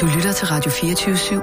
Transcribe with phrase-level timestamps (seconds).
[0.00, 1.34] Du lytter til Radio 24 /7.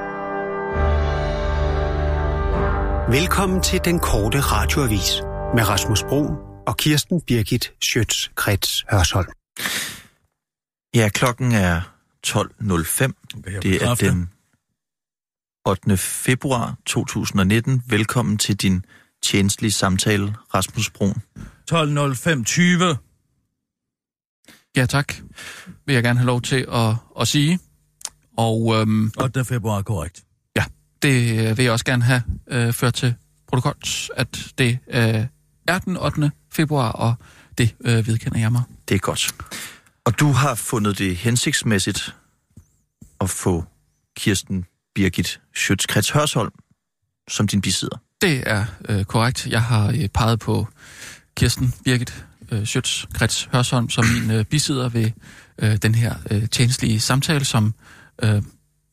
[3.12, 5.22] Velkommen til den korte radioavis
[5.56, 6.25] med Rasmus Bro
[6.67, 9.32] og Kirsten Birgit Schøtz-Krets Hørsholm.
[10.95, 11.82] Ja, klokken er
[12.27, 13.61] 12.05.
[13.61, 14.29] Det er den
[15.65, 15.97] 8.
[15.97, 17.83] februar 2019.
[17.88, 18.86] Velkommen til din
[19.23, 21.21] tjenestlige samtale, Rasmus Brun.
[21.71, 22.97] 12.05.20.
[24.75, 25.13] Ja, tak.
[25.86, 27.59] Vil jeg gerne have lov til at, at sige.
[28.38, 29.46] Og øhm, 8.
[29.46, 30.24] februar, korrekt.
[30.55, 30.64] ja,
[31.01, 33.14] det øh, vil jeg også gerne have øh, ført til
[33.48, 33.76] protokol,
[34.18, 35.26] at det øh,
[35.68, 36.32] er den 8.
[36.52, 37.16] februar, og
[37.58, 38.62] det øh, vedkender jeg mig.
[38.90, 39.36] Det er godt.
[40.05, 42.16] Og du har fundet det hensigtsmæssigt
[43.22, 43.66] at få
[44.18, 46.52] Kirsten Birgit Schøtzgrads Hørsholm
[47.30, 47.98] som din besidder.
[48.22, 49.48] Det er øh, korrekt.
[49.48, 50.68] Jeg har øh, peget på
[51.38, 55.12] Kirsten Birgit øh, Schøtz Krets Hørsholm som min øh, bisidder ved
[55.58, 57.74] øh, den her øh, tjenestlige samtale, som,
[58.24, 58.42] øh,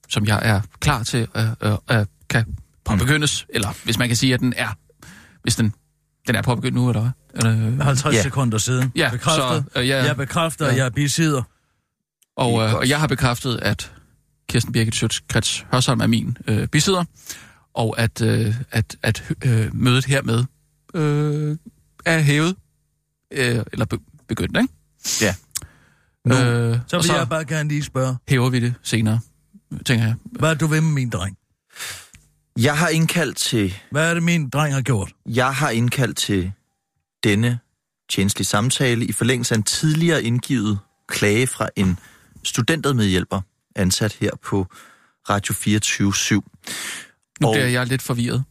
[0.09, 3.47] som jeg er klar til at øh, øh, kan påbegyndes.
[3.49, 4.69] Eller hvis man kan sige, at den er,
[5.43, 5.75] hvis den,
[6.27, 7.11] den er påbegyndt nu, eller hvad?
[7.53, 8.17] Eller, 50 Ja.
[8.17, 8.23] ja.
[8.23, 8.93] sekunder siden.
[8.97, 9.65] Ja, bekræftet.
[9.75, 10.05] så, øh, ja.
[10.05, 10.75] Jeg bekræfter, Ja.
[10.77, 11.43] jeg er bisidder.
[12.37, 13.93] Og, øh, og jeg har bekræftet, at
[14.49, 17.05] Kirsten Birgit Schøtz Krets Hørsholm er min øh, bisidder,
[17.75, 20.45] og at, øh, at, at øh, mødet hermed
[20.95, 21.57] øh,
[22.07, 22.57] er hævet,
[23.33, 23.99] øh, eller be,
[24.29, 24.69] begyndt, ikke?
[25.23, 25.35] Ja.
[26.25, 29.21] Nu, øh, Så og vil så jeg bare gerne lige spørge, hæver vi det senere,
[29.87, 30.15] tænker jeg.
[30.25, 31.37] hvad er du ved med min dreng?
[32.59, 35.13] jeg har indkaldt til Hvad er det, min dreng har gjort?
[35.27, 36.53] Jeg har indkaldt til
[37.25, 37.59] denne
[38.11, 41.99] tjenestlige samtale i forlængelse af en tidligere indgivet klage fra en
[42.45, 43.41] studentermedhjælper
[43.77, 44.67] ansat her på
[45.31, 46.35] Radio 24 /7.
[47.41, 48.45] Nu Og- bliver jeg lidt forvirret.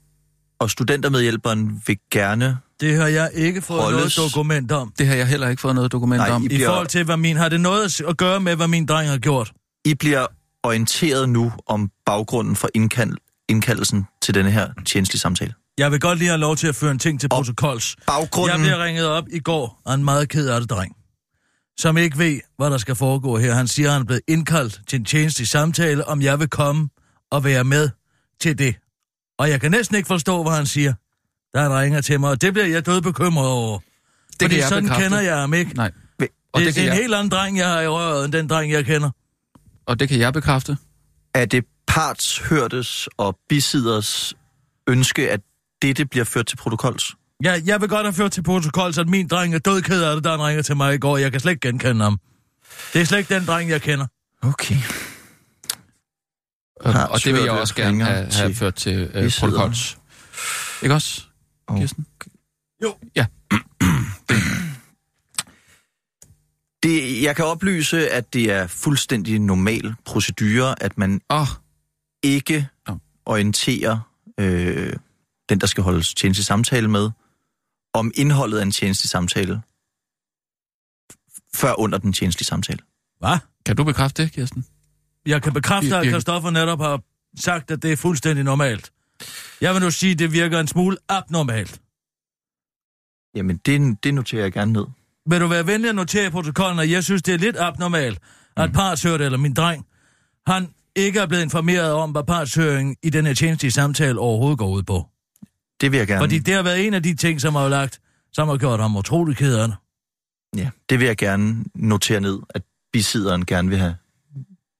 [0.59, 2.57] Og studentermedhjælperen vil gerne...
[2.79, 4.17] Det har jeg ikke fået Holdes.
[4.17, 4.93] noget dokument om.
[4.99, 6.41] Det har jeg heller ikke fået noget dokument Nej, om.
[6.41, 7.37] I I bliver- forhold til, hvad min...
[7.37, 9.51] Har det noget at gøre med, hvad min dreng har gjort?
[9.85, 10.25] I bliver
[10.63, 13.17] orienteret nu om baggrunden for indkald,
[13.49, 15.53] indkaldelsen til denne her tjenestlige samtale.
[15.77, 17.95] Jeg vil godt lige have lov til at føre en ting til Og- protokols.
[18.07, 18.51] Baggrunden...
[18.51, 20.95] Jeg bliver ringet op i går af en meget ked af det dreng,
[21.79, 23.53] som ikke ved, hvad der skal foregå her.
[23.53, 26.89] Han siger, at han er blevet indkaldt til en tjenestelig samtale, om jeg vil komme
[27.31, 27.89] og være med
[28.41, 28.75] til det.
[29.39, 30.93] Og jeg kan næsten ikke forstå, hvad han siger,
[31.55, 33.79] han ringer til mig, og det bliver jeg død bekymret over.
[33.79, 35.03] det Fordi sådan bekræfte.
[35.03, 35.73] kender jeg ham ikke.
[35.75, 35.91] Nej.
[36.53, 38.33] Og det, det, det, er en jeg, helt anden dreng, jeg har i røret, end
[38.33, 39.09] den dreng, jeg kender.
[39.85, 40.77] og det kan jeg bekræfte.
[41.33, 44.33] Er det partshørtes og bisidders
[44.87, 45.39] ønske, at
[45.81, 47.15] dette bliver ført til protokols?
[47.43, 50.15] Jeg, jeg vil godt have ført til protokols, at min dreng er død ked af
[50.15, 51.17] det, da han ringer til mig i går.
[51.17, 52.19] Jeg kan slet ikke genkende ham.
[52.93, 54.05] Det er slet ikke den dreng, jeg kender.
[54.43, 54.75] Okay.
[56.79, 59.97] Og, Har og det vil jeg også gerne have, have til ført til øh, protokols.
[60.83, 61.23] Ikke også,
[61.67, 62.05] Og- Kirsten?
[62.83, 62.95] Jo.
[63.15, 63.25] Ja.
[66.83, 71.47] Det, jeg kan oplyse, at det er fuldstændig normal procedure, at man oh,
[72.23, 72.97] ikke Nå.
[73.25, 73.99] orienterer
[74.39, 74.93] øh,
[75.49, 77.09] den, der skal holdes tjenestelig samtale med,
[77.93, 79.61] om indholdet af en tjenestelig samtale,
[81.13, 82.79] f- før under den tjenestlige samtale.
[83.19, 83.37] Hvad?
[83.65, 84.65] kan du bekræfte det, Kirsten?
[85.27, 86.11] Jeg kan bekræfte, at Birgit.
[86.11, 87.01] Christoffer netop har
[87.39, 88.91] sagt, at det er fuldstændig normalt.
[89.61, 91.79] Jeg vil nu sige, at det virker en smule abnormalt.
[93.35, 94.85] Jamen, det, det noterer jeg gerne ned.
[95.29, 98.19] Vil du være venlig at notere i protokollen, at jeg synes, det er lidt abnormalt,
[98.57, 99.85] at partshørt eller min dreng,
[100.47, 104.69] han ikke er blevet informeret om, hvad partshøringen i den her tjenestlige samtale overhovedet går
[104.69, 105.05] ud på.
[105.81, 107.99] Det vil jeg gerne, Fordi det har været en af de ting, som har lagt,
[108.33, 109.77] som har gjort ham utrolig ked af det.
[110.57, 112.61] ja, det vil jeg gerne notere ned, at
[112.93, 113.95] bisidderen gerne vil have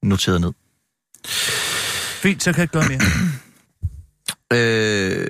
[0.08, 0.54] noteret ned.
[2.22, 3.00] Fint, så kan jeg gøre mere.
[4.54, 5.28] Øh,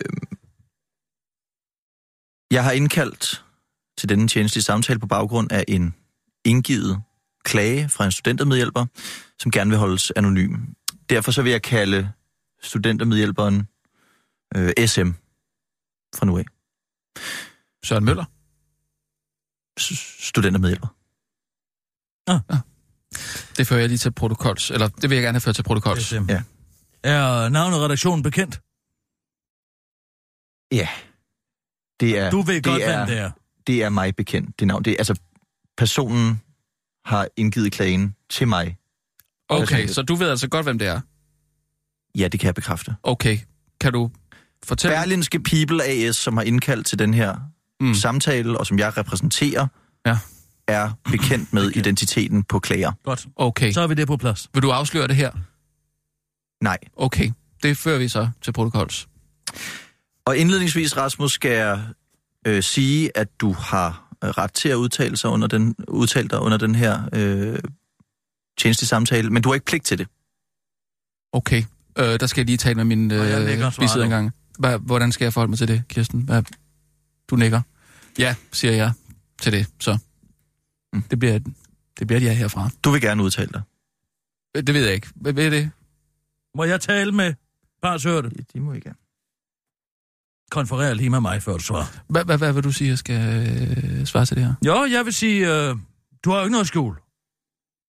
[2.52, 3.46] jeg har indkaldt
[3.98, 5.96] til denne tjenestlige samtale på baggrund af en
[6.46, 7.02] indgivet
[7.44, 8.86] klage fra en studentermedhjælper,
[9.40, 10.56] som gerne vil holdes anonym.
[11.10, 12.12] Derfor så vil jeg kalde
[12.62, 13.68] studentermedhjælperen
[14.56, 15.10] øh, SM
[16.16, 16.46] fra nu af.
[17.84, 18.26] Søren Møller?
[19.80, 20.88] S- studentermedhjælper.
[23.58, 26.04] Det fører jeg lige til protokols, eller det vil jeg gerne have ført til protokols.
[26.04, 26.26] SM.
[26.30, 26.42] Ja.
[27.04, 28.62] Er navnet redaktionen bekendt?
[30.72, 30.88] Ja.
[32.00, 33.32] Det er, Du ved godt, det er, hvem det er.
[33.68, 34.84] Det er mig bekendt, det navn.
[34.86, 35.16] Det er, altså,
[35.78, 36.42] personen
[37.06, 38.78] har indgivet klagen til mig.
[39.50, 41.02] Okay, så du ved altså godt, hvem det er.
[42.18, 42.96] Ja, det kan jeg bekræfte.
[43.04, 43.40] Okay,
[43.82, 44.12] kan du
[44.64, 44.98] fortælle?
[44.98, 47.36] Berlinske People AS, som har indkaldt til den her
[47.80, 47.94] mm.
[47.94, 49.68] samtale, og som jeg repræsenterer,
[50.06, 50.18] Ja.
[50.68, 51.76] Er bekendt med Bekendt.
[51.88, 52.92] identiteten på klager.
[53.04, 53.28] Godt.
[53.36, 54.50] Okay, Så har vi det på plads.
[54.54, 55.32] vil du afsløre det her?
[56.64, 56.78] Nej.
[56.96, 57.32] Okay,
[57.64, 59.08] det fører vi så til protokols.
[60.26, 61.82] Og indledningsvis, Rasmus, skal jeg
[62.48, 66.40] øh, sige, at du har øh, ret til at udtale, sig under den, udtale dig
[66.40, 67.60] under den her øh,
[68.60, 70.08] tjenestelig samtale, men du har ikke pligt til det.
[71.34, 71.64] Okay,
[71.98, 74.32] øh, der skal jeg lige tale med min Og jeg øh, bisidder engang.
[74.60, 76.22] Hva, hvordan skal jeg forholde mig til det, Kirsten?
[76.22, 76.44] Hvad,
[77.30, 77.62] du nikker.
[78.20, 78.92] Ja, siger jeg
[79.42, 79.98] til det, så.
[80.94, 81.02] Mm.
[81.02, 81.40] Det bliver,
[82.00, 82.70] det bliver ja herfra.
[82.84, 83.62] Du vil gerne udtale dig.
[84.68, 85.08] Det ved jeg ikke.
[85.16, 85.72] Hvad ved det?
[86.56, 87.34] Må jeg tale med
[87.82, 88.30] partshørte?
[88.30, 88.98] De, de må ikke gerne.
[90.52, 91.86] Konferer lige med mig, før du svarer.
[92.10, 93.48] Hvad, hvad, hvad vil du sige, jeg skal
[94.00, 94.54] øh, svare til det her?
[94.66, 95.76] Jo, jeg vil sige, øh,
[96.24, 96.96] du har jo ikke noget skjul.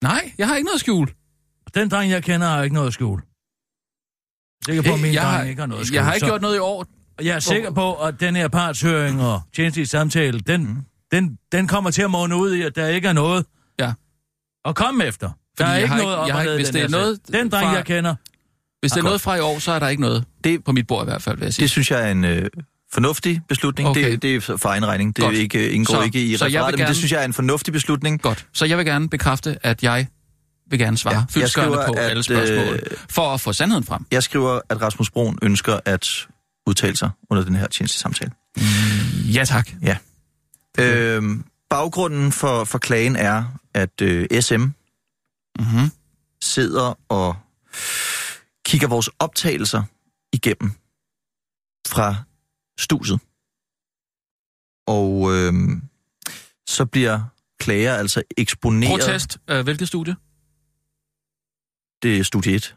[0.02, 1.08] Nej, jeg har ikke noget skjul.
[1.74, 3.22] Den dreng, jeg kender, har ikke noget skjul.
[4.66, 5.94] Sikker på, at min jeg, dreng har, ikke har noget skjul.
[5.94, 6.86] jeg har ikke så gjort noget i år.
[7.22, 10.84] jeg er sikker på, at den her partshøring og tjenestlige samtale, den, Mm.
[11.12, 13.46] Den, den kommer til at måne ud i, at der ikke er noget
[13.78, 13.92] Ja.
[14.64, 15.26] at komme efter.
[15.28, 16.88] Der Fordi er jeg ikke har noget op jeg ned ikke- hvis den det er
[16.88, 16.90] sag.
[16.90, 18.14] noget Den dreng, fra- jeg kender,
[18.80, 20.24] Hvis det er noget fra i år, så er der ikke noget.
[20.44, 21.62] Det på mit bord i hvert fald, vil jeg sige.
[21.62, 22.50] Det synes jeg er en øh,
[22.92, 23.88] fornuftig beslutning.
[23.88, 24.10] Okay.
[24.12, 25.16] Det, det er for egen regning.
[25.16, 25.34] Det Godt.
[25.36, 27.32] er ikke, indgår Så- ikke i jeg referatet, men gerne- det synes jeg er en
[27.32, 28.22] fornuftig beslutning.
[28.22, 28.46] Godt.
[28.54, 30.06] Så jeg vil gerne bekræfte, at jeg
[30.70, 32.78] vil gerne svare Ja, ja, jeg skriver, på at, alle spørgsmål, øh,
[33.10, 34.06] for at få sandheden frem.
[34.10, 36.26] Jeg skriver, at Rasmus Broen ønsker at
[36.66, 38.30] udtale sig under den her tjenestesamtale.
[39.34, 39.68] Ja, tak.
[40.78, 44.64] Øhm, baggrunden for, for klagen er, at øh, SM
[45.58, 45.90] Mm-hmm.
[46.42, 47.36] sidder og
[48.64, 49.82] kigger vores optagelser
[50.32, 50.70] igennem
[51.88, 52.14] fra
[52.78, 53.20] stuset.
[54.86, 55.82] Og øhm,
[56.66, 57.20] så bliver
[57.60, 59.00] klager altså eksponeret.
[59.00, 59.38] Protest.
[59.50, 60.16] Øh, hvilket studie?
[62.02, 62.76] Det er studie 1.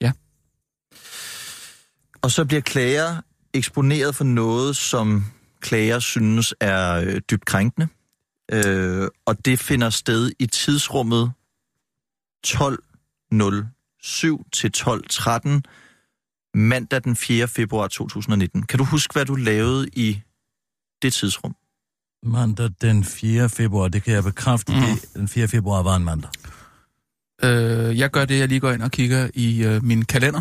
[0.00, 0.12] Ja.
[2.22, 3.20] Og så bliver klager
[3.54, 5.24] eksponeret for noget, som
[5.60, 7.88] klager synes er øh, dybt krænkende.
[8.52, 11.32] Øh, og det finder sted i tidsrummet
[12.46, 12.54] 12.07
[14.52, 15.60] til 12.13
[16.54, 17.48] mandag den 4.
[17.48, 18.62] februar 2019.
[18.62, 20.20] Kan du huske, hvad du lavede i
[21.02, 21.54] det tidsrum?
[22.22, 23.48] mandag den 4.
[23.48, 24.78] februar, det kan jeg bekræfte, Mm.
[24.80, 25.48] det, den 4.
[25.48, 26.30] februar var en mandag.
[27.42, 30.40] Øh, jeg gør det, jeg lige går ind og kigger i øh, min kalender.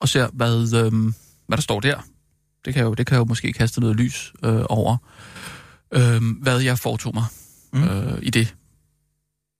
[0.00, 0.92] Og ser, hvad, øh,
[1.46, 2.00] hvad der står der.
[2.64, 4.96] Det kan, jo, det kan jo måske kaste noget lys øh, over,
[5.92, 7.24] øh, hvad jeg foretog mig
[7.72, 7.78] Mm.
[7.80, 7.88] mm.
[7.88, 8.54] øh, i det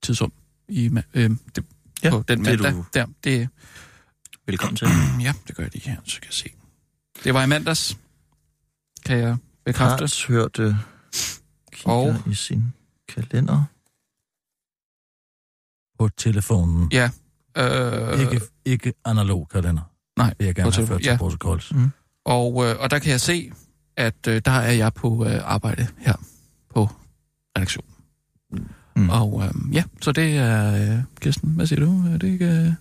[0.03, 0.33] tidsrum.
[0.69, 1.65] I, øh, det,
[2.03, 2.73] Ja, på den det er mandag.
[2.73, 3.49] du- Der, det,
[4.47, 4.89] Velkommen til.
[5.27, 6.49] ja, det gør jeg lige her, så kan jeg se.
[7.25, 7.99] Det var i mandags,
[9.07, 10.03] kan jeg bekræfte.
[10.03, 10.79] Harts hørte
[11.73, 12.65] kigger Og- i sin
[13.09, 13.65] kalender.
[15.99, 16.89] På telefonen.
[16.93, 17.11] Ja.
[17.57, 19.83] Øh, Øh, ikke, ikke analog kalender.
[20.17, 21.17] Nej, Vil jeg gerne på have telefon, ført til ja.
[21.17, 21.73] protokolls.
[22.31, 23.53] Og, øh, og der kan jeg se,
[23.97, 26.15] at øh, der er jeg på øh, arbejde her
[26.75, 26.89] på
[27.57, 27.85] redaktion.
[28.97, 29.11] Mm.
[29.11, 30.75] Og øh, ja, så det er...
[30.75, 32.05] Øh, Kirsten, hvad siger du?
[32.13, 32.45] Er det ikke...
[32.45, 32.77] Øh, det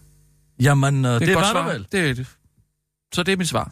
[0.59, 1.87] Jamen, øh, er det, et godt var der vel.
[1.91, 2.27] Det det.
[3.13, 3.71] Så det er mit svar.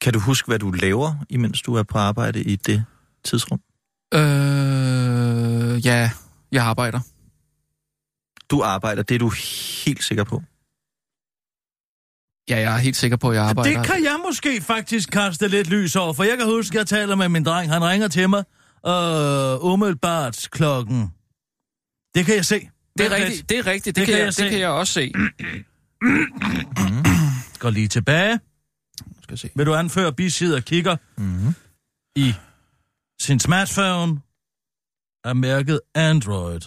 [0.00, 2.84] Kan du huske, hvad du laver, imens du er på arbejde i det
[3.24, 3.60] tidsrum?
[4.14, 4.20] Øh,
[5.86, 6.10] ja,
[6.52, 7.00] jeg arbejder.
[8.50, 9.32] Du arbejder, det er du
[9.84, 10.42] helt sikker på.
[12.50, 13.76] Ja, jeg er helt sikker på, at jeg arbejder.
[13.76, 16.86] Det kan jeg måske faktisk kaste lidt lys over, for jeg kan huske, at jeg
[16.86, 17.72] taler med min dreng.
[17.72, 18.44] Han ringer til mig
[18.86, 21.10] øh, umiddelbart klokken.
[22.14, 22.68] Det kan jeg se.
[22.98, 23.96] det er rigtigt, det er rigtigt.
[23.96, 25.00] Det, Det kan, kan jeg, jeg det kan jeg også se.
[25.00, 25.16] lidt.
[27.58, 28.40] Går lige tilbage.
[29.22, 29.50] Skal se.
[29.56, 31.54] Vil du anføre bisider kigger Mm-hmm.
[32.16, 32.34] i
[33.20, 34.20] sin smartphone
[35.24, 36.60] er mærket Android.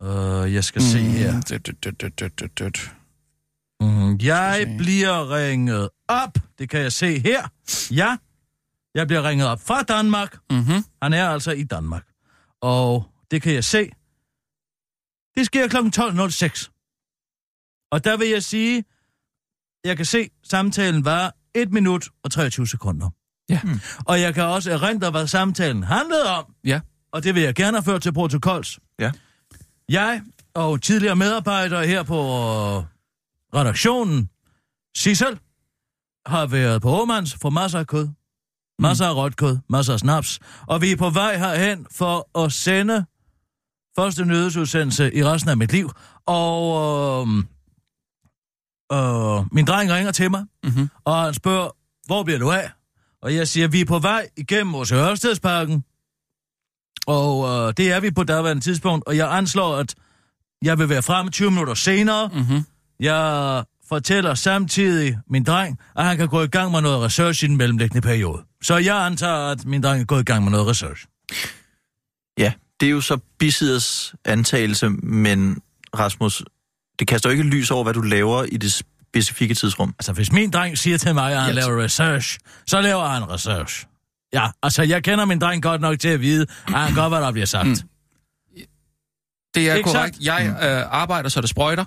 [0.00, 1.40] Uh, jeg skal se her.
[1.40, 2.70] Død, død, død, død, død.
[3.80, 6.38] Mm, jeg bliver ringet op.
[6.58, 7.48] Det kan jeg se her.
[7.90, 8.16] Ja,
[8.94, 10.38] jeg bliver ringet op fra Danmark.
[10.50, 10.84] Mhm.
[11.02, 12.06] Han er altså i Danmark.
[12.60, 13.90] Og det kan jeg se.
[15.36, 15.76] Det sker kl.
[15.76, 16.72] 12.06.
[17.92, 18.84] Og der vil jeg sige,
[19.84, 23.10] jeg kan se, samtalen var 1 minut og 23 sekunder.
[23.48, 23.60] Ja.
[23.64, 23.80] Mm.
[24.06, 26.54] Og jeg kan også erindre, hvad samtalen handlede om.
[26.64, 26.80] Ja.
[27.12, 28.78] Og det vil jeg gerne have ført til protokols.
[28.98, 29.12] Ja.
[29.88, 30.22] Jeg
[30.54, 32.20] og tidligere medarbejdere her på
[33.54, 34.30] redaktionen,
[34.96, 35.38] Sissel,
[36.26, 38.08] har været på Åmands for masser af kød.
[38.78, 40.38] Masser af råt kød, masser af snaps.
[40.66, 43.04] Og vi er på vej herhen for at sende
[43.98, 45.90] første nyhedsudsendelse i resten af mit liv.
[46.26, 47.38] Og øh,
[48.92, 50.88] øh, min dreng ringer til mig, Mhm.
[51.04, 51.70] og han spørger,
[52.06, 52.70] hvor bliver du af?
[53.22, 55.84] Og jeg siger, vi er på vej igennem vores Ørstedsparken.
[57.06, 59.94] Og øh, det er vi på daværende tidspunkt, og jeg anslår, at
[60.62, 62.28] jeg vil være frem 20 minutter senere.
[62.34, 62.62] Mhm.
[63.00, 67.46] Jeg fortæller samtidig min dreng, at han kan gå i gang med noget research i
[67.46, 68.42] den mellemliggende periode.
[68.62, 71.06] Så jeg antager, at min dreng er gået i gang med noget research.
[72.38, 75.58] Ja, det er jo så bisiders antagelse, men
[75.98, 76.42] Rasmus,
[76.98, 79.94] det kaster jo ikke lys over, hvad du laver i det specifikke tidsrum.
[79.98, 83.30] Altså, hvis min dreng siger til mig, at han Ja, laver research, så laver han
[83.30, 83.86] research.
[84.32, 87.20] Ja, altså, jeg kender min dreng godt nok til at vide, at han godt, hvad
[87.20, 87.68] der bliver sagt.
[87.68, 87.76] Mm.
[89.54, 90.18] Det er Ikke korrekt.
[90.20, 91.84] Jeg øh, arbejder, så det sprøjter,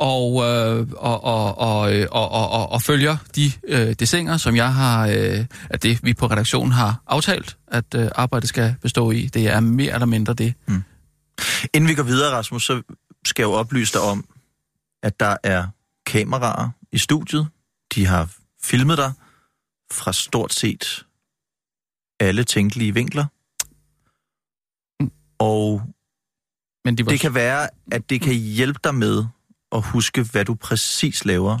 [0.00, 1.80] og, øh, og, og, og,
[2.10, 6.14] og, og, og, og følger de øh, desinger, som jeg har, øh, at det vi
[6.14, 9.26] på redaktionen har aftalt, at øh, arbejdet skal bestå i.
[9.26, 10.54] Det er mere eller mindre det.
[11.74, 12.82] Inden vi går videre, Rasmus, så
[13.24, 14.24] skal jeg jo oplyse dig om,
[15.02, 15.66] at der er
[16.06, 17.48] kameraer i studiet.
[17.94, 18.28] De har
[18.62, 19.12] filmet dig
[19.92, 21.04] fra stort set
[22.20, 23.24] alle tænkelige vinkler.
[25.38, 25.82] Og
[26.84, 29.24] Men de var det kan være, at det kan hjælpe dig med
[29.72, 31.58] at huske, hvad du præcis laver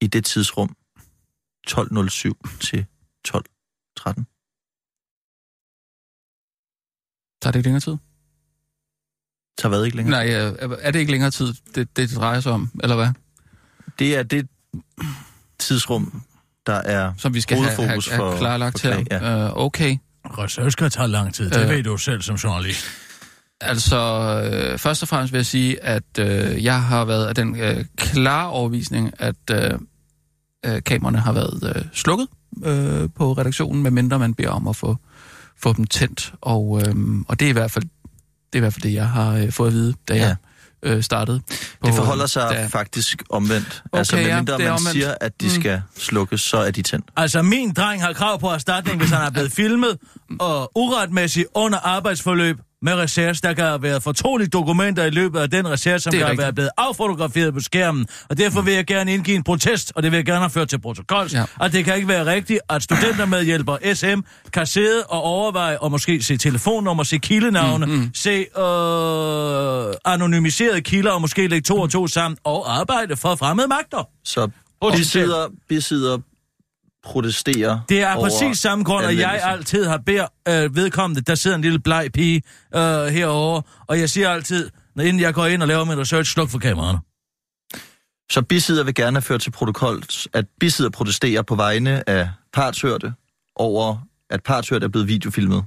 [0.00, 0.76] i det tidsrum
[1.68, 2.86] 12.07 til
[3.28, 4.24] 12.13.
[7.42, 7.96] Tager det ikke længere tid?
[9.60, 10.24] Så hvad ikke længere?
[10.26, 13.08] Nej, er det ikke længere tid, det, det drejer sig om, eller hvad?
[13.98, 14.48] Det er det
[15.58, 16.22] tidsrum,
[16.66, 19.04] der er Som vi skal have, have, have for- klarlagt for her.
[19.10, 19.44] Ja.
[19.46, 19.96] Øh, okay.
[20.24, 21.50] Research kan tage lang tid.
[21.50, 21.68] Det Øh.
[21.68, 22.86] ved du selv som journalist.
[23.62, 23.96] Altså,
[24.52, 27.84] øh, først og fremmest vil jeg sige, at øh, jeg har været af den øh,
[27.96, 29.70] klare overvisning, at øh,
[30.66, 32.26] øh, kameraerne har været øh, slukket
[32.64, 34.96] øh, på redaktionen, medmindre man beder om at få,
[35.62, 36.32] få dem tændt.
[36.40, 36.94] Og, øh,
[37.28, 37.90] og det er i hvert fald det,
[38.52, 40.36] er i hvert fald det jeg har øh, fået at vide, da jeg
[40.82, 41.40] øh, startede.
[41.40, 43.82] På, Det forholder sig da, faktisk omvendt.
[43.92, 44.90] Okay, altså, ja, medmindre det er man omvendt.
[44.92, 45.50] siger, at de Mm.
[45.50, 47.06] skal slukkes, så er de tændt.
[47.16, 49.98] Altså, min dreng har krav på erstatning, hvis han er blevet filmet
[50.40, 55.50] og uretmæssigt under arbejdsforløb med research, der kan have været fortrolige dokumenter i løbet af
[55.50, 56.40] den research, som kan rigtigt.
[56.40, 58.06] været blevet affotograferet på skærmen.
[58.28, 60.68] Og derfor vil jeg gerne indgive en protest, og det vil jeg gerne have ført
[60.68, 61.28] til protokol.
[61.32, 61.44] Ja.
[61.58, 64.20] Og det kan ikke være rigtigt, at studentermedhjælper SM
[64.52, 68.10] kan sidde og overveje og måske se telefonnummer, se kildenavne, mm, mm.
[68.14, 73.68] se øh, anonymiserede kilder og måske lægge to og to sammen og arbejde for fremmede
[73.68, 74.08] magter.
[74.24, 75.26] Så Potentielt.
[75.26, 76.18] besidder, besidder
[77.04, 81.34] protesterer Det er over præcis samme grund, at jeg altid har bedt øh, vedkommende, der
[81.34, 82.42] sidder en lille bleg pige
[82.74, 86.32] øh, herovre, og jeg siger altid, når inden jeg går ind og laver min research,
[86.32, 86.98] sluk for kameraerne.
[88.30, 93.14] Så bisidder vil gerne have ført til protokol, at bisidder protesterer på vegne af partshørte
[93.56, 93.96] over,
[94.30, 95.64] at partshørte er blevet videofilmet.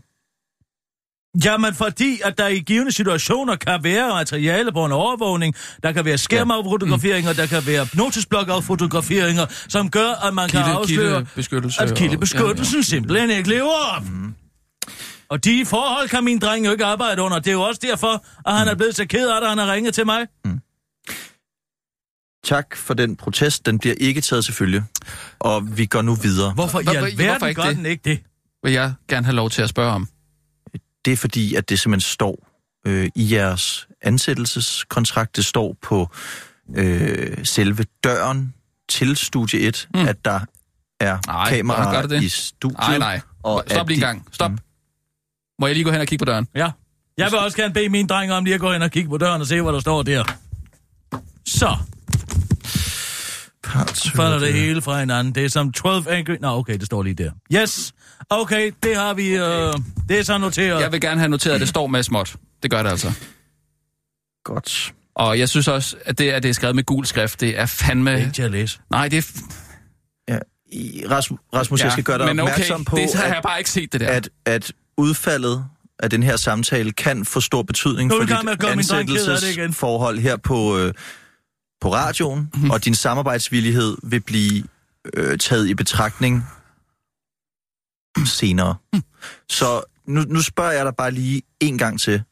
[1.45, 6.05] Jamen, fordi at der i givende situationer kan være materiale på en overvågning, der kan
[6.05, 11.81] være skærmafotograferinger, der kan være notesblok-fotograferinger, som gør, at man kan Kilde, afsløre, kildebeskyttelse.
[11.81, 12.83] at og- kildebeskyttelsen ja, ja.
[12.83, 14.03] simpelthen ikke lever op.
[15.29, 17.39] Og de forhold kan min dreng jo ikke arbejde under.
[17.39, 19.57] Det er jo også derfor, at han er blevet så ked af det, at han
[19.57, 20.27] har ringet til mig.
[22.45, 23.65] Tak for den protest.
[23.65, 24.83] Den bliver ikke taget til følge.
[25.39, 26.53] Og vi går nu videre.
[26.53, 28.19] Hvorfor i alverden gør den ikke det?
[28.63, 30.07] Vil jeg gerne have lov til at spørge om.
[31.05, 32.47] Det er fordi, at det simpelthen står
[32.87, 35.35] øh, i jeres ansættelseskontrakt.
[35.35, 36.09] Det står på
[36.75, 38.53] øh, selve døren
[38.89, 40.07] til Studie 1, Mm.
[40.07, 40.39] at der
[40.99, 42.23] er Nej, kameraer gør det det?
[42.23, 42.79] i studiet.
[42.79, 43.21] Nej, nej.
[43.43, 44.27] Og Stop at lige en gang.
[44.31, 44.51] Stop.
[44.51, 44.57] Mm.
[45.59, 46.47] Må jeg lige gå hen og kigge på døren?
[46.55, 46.71] Ja.
[47.17, 49.17] Jeg vil også gerne bede mine drenge om lige at gå ind og kigge på
[49.17, 50.23] døren og se, hvad der står der.
[51.47, 51.75] Så
[53.63, 54.15] Partshørte.
[54.17, 55.35] falder det hele fra hinanden.
[55.35, 56.35] Det er som 12 angry...
[56.41, 57.31] Nå, okay, det står lige der.
[57.53, 57.93] Yes.
[58.29, 59.27] Okay, det har vi...
[59.27, 59.73] Øh,
[60.09, 60.81] det er så noteret.
[60.81, 62.35] Jeg vil gerne have noteret, at det står med småt.
[62.63, 63.11] Det gør det altså.
[64.43, 64.93] Godt.
[65.15, 67.65] Og jeg synes også, at det, at det er skrevet med gul skrift, det er
[67.65, 68.11] fandme...
[68.11, 68.79] Det er ikke til at læse.
[68.91, 69.41] Nej, det er...
[70.33, 70.39] Ja.
[70.71, 73.37] I- Rasmus, Rasmus ja, jeg skal gøre dig men okay, opmærksom på, det har jeg
[73.37, 74.07] at, bare ikke set det der.
[74.07, 75.65] at, at udfaldet
[75.99, 80.93] af den her samtale kan få stor betydning for dit ansættelsesforhold her på, øh,
[81.81, 82.71] på radioen, Mhm.
[82.71, 84.63] og din samarbejdsvillighed vil blive
[85.13, 86.47] øh, taget i betragtning
[88.25, 88.75] senere.
[88.93, 89.03] Mhm.
[89.49, 92.23] Så nu, nu spørger jeg dig bare lige en gang til.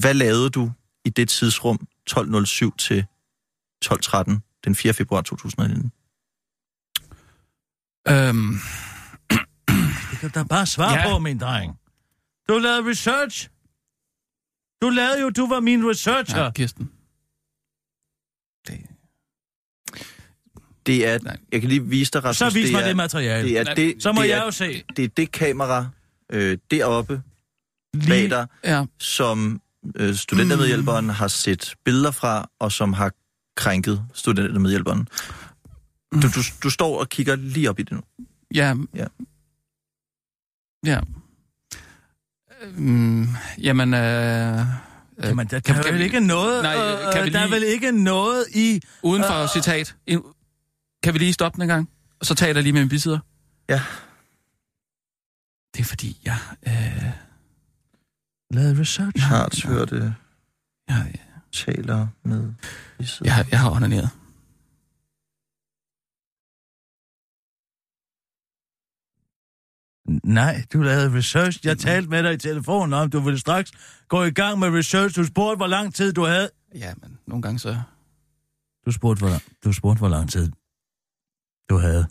[0.00, 0.72] Hvad lavede du
[1.04, 3.06] i det tidsrum 12.07 til
[3.84, 4.94] 12.13 den 4.
[4.94, 5.92] februar 2019?
[8.08, 8.54] Øhm,
[10.10, 11.08] Det kan da bare svare Ja.
[11.12, 11.78] på, min dreng.
[12.48, 13.48] Du lavede research.
[14.82, 16.42] Du lavede jo, du var min researcher.
[16.44, 16.90] ja, Kirsten.
[20.86, 21.36] Det er, Nej.
[21.52, 23.48] jeg kan lige vise dig, Rasmus, Så vis det mig er, det materiale.
[23.48, 24.82] det er Nej, det, Så må det jeg er, jo se.
[24.96, 25.86] det er det kamera
[26.32, 27.22] øh, deroppe
[27.92, 29.60] bag Lige dig, ja, som
[29.96, 33.12] øh, studentermedhjælperen har set billeder fra, og som har
[33.56, 35.08] krænket studentermedhjælperen.
[36.14, 38.00] Du, du, du står og kigger lige op i det nu.
[38.54, 39.06] ja, Ja.
[40.86, 41.00] ja.
[42.62, 43.26] Øhm,
[43.58, 44.00] jamen, øh,
[44.58, 44.64] øh,
[45.22, 46.62] Jamen, der kan, kan vel vi- ikke noget...
[46.62, 48.80] Nej, øh, kan vi Der er lige- vel ikke noget i...
[49.02, 49.94] uden for Øh, citat.
[51.02, 51.90] En, kan vi lige stoppe den en gang?
[52.20, 53.18] Og så taler jeg lige med min bisidder.
[53.68, 53.82] Ja.
[55.74, 56.38] Det er fordi, jeg...
[56.66, 57.12] Øh,
[58.50, 59.22] Lavet research.
[59.22, 60.14] Harts hørte
[60.88, 61.14] jeg,
[61.52, 62.52] taler med...
[63.24, 64.10] jeg, jeg har onaneret.
[70.24, 71.66] Nej, du lavede research.
[71.66, 73.72] Jeg talte med dig i telefonen om, du ville straks
[74.08, 75.16] gå i gang med research.
[75.16, 76.50] Du spurgte, hvor lang tid du havde.
[76.74, 77.82] Ja, men nogle gange så...
[78.86, 79.30] Du spurgte, hvor,
[79.64, 80.52] du spurgte, hvor lang tid
[81.70, 82.06] du havde.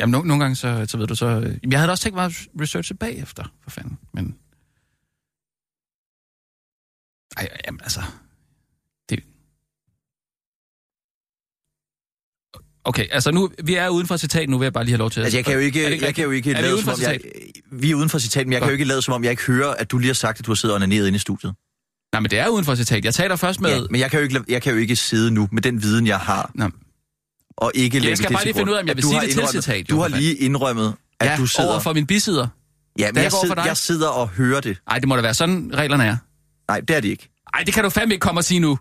[0.00, 1.26] Jamen, no, nogle gange så, så ved du så...
[1.26, 3.98] øh, jeg havde da også tænkt mig at researche bagefter, for fanden.
[4.14, 4.38] Men...
[7.36, 8.00] Ej, jamen, altså...
[9.08, 9.24] Det...
[12.84, 13.50] Okay, altså nu...
[13.64, 15.24] Vi er uden for citat, nu vil jeg bare lige have lov til at...
[15.24, 17.20] Altså, jeg kan jo ikke, jeg kan jo ikke Er lade som om, jeg,
[17.72, 19.46] vi er uden for citat, men jeg kan jo ikke lade som om, jeg ikke
[19.46, 21.54] hører, at du lige har sagt, at du har siddet og onaneret inde i studiet.
[22.12, 23.04] Nej, men det er uden for citat.
[23.04, 23.70] Jeg taler først med...
[23.70, 26.06] Ja, men jeg kan, jo ikke, jeg kan jo ikke sidde nu med den viden,
[26.06, 26.70] jeg har, Nå,
[27.60, 29.20] og ikke lægge skal det bare til lige finde ud af, om jeg vil sige
[29.20, 31.70] det til citat, Du har lige indrømmet, at ja, du sidder...
[31.70, 32.46] over for min bisider.
[32.98, 33.64] Ja, men jeg jeg, sidder, dig.
[33.66, 34.76] jeg sidder og hører det.
[34.90, 36.16] Ej, det må da være sådan, reglerne er.
[36.68, 37.28] Nej, det er det ikke.
[37.54, 38.78] Ej, det kan du fandme ikke komme og sige nu.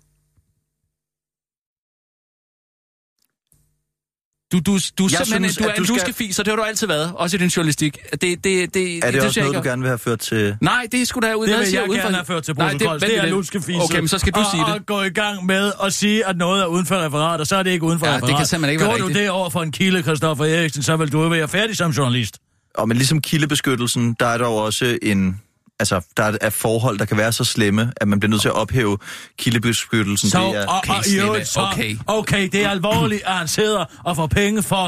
[4.51, 6.51] Du, du, du Jeg simpelthen synes, du er at en du skal- luskefis, og det
[6.51, 7.97] har du altid været, også i din journalistik.
[8.11, 10.55] Det, det, det, Er det, det det også noget, du gerne vil have ført til...
[10.61, 11.47] Nej, det skulle da ud.
[11.47, 12.91] Det vil jeg uden for- gerne have ført til Nej, protokols.
[12.93, 13.35] vent Det, det er lidt.
[13.35, 13.79] luskefise.
[13.81, 14.73] Okay, men så skal du og, sige det.
[14.73, 17.55] Og gå i gang med at sige, at noget er uden for referat, og så
[17.55, 18.37] er det ikke uden for Ja, det referat.
[18.37, 19.21] kan simpelthen ikke være Gjorde du rigtigt.
[19.23, 22.37] det over for en kilde, Christoffer Eriksen, så vil du være færdig som journalist.
[22.75, 25.41] Og men ligesom kildebeskyttelsen, der er der jo også en...
[25.79, 28.55] Altså, der er forhold, der kan være så slemme, at man bliver nødt til at
[28.55, 28.97] ophæve
[29.37, 30.29] kildebeskyttelsen.
[30.29, 31.25] Så, det er, og, og, i slemme.
[31.27, 31.97] øvrigt, så, Okay.
[32.07, 34.85] okay, det er alvorligt, at han sidder og får penge for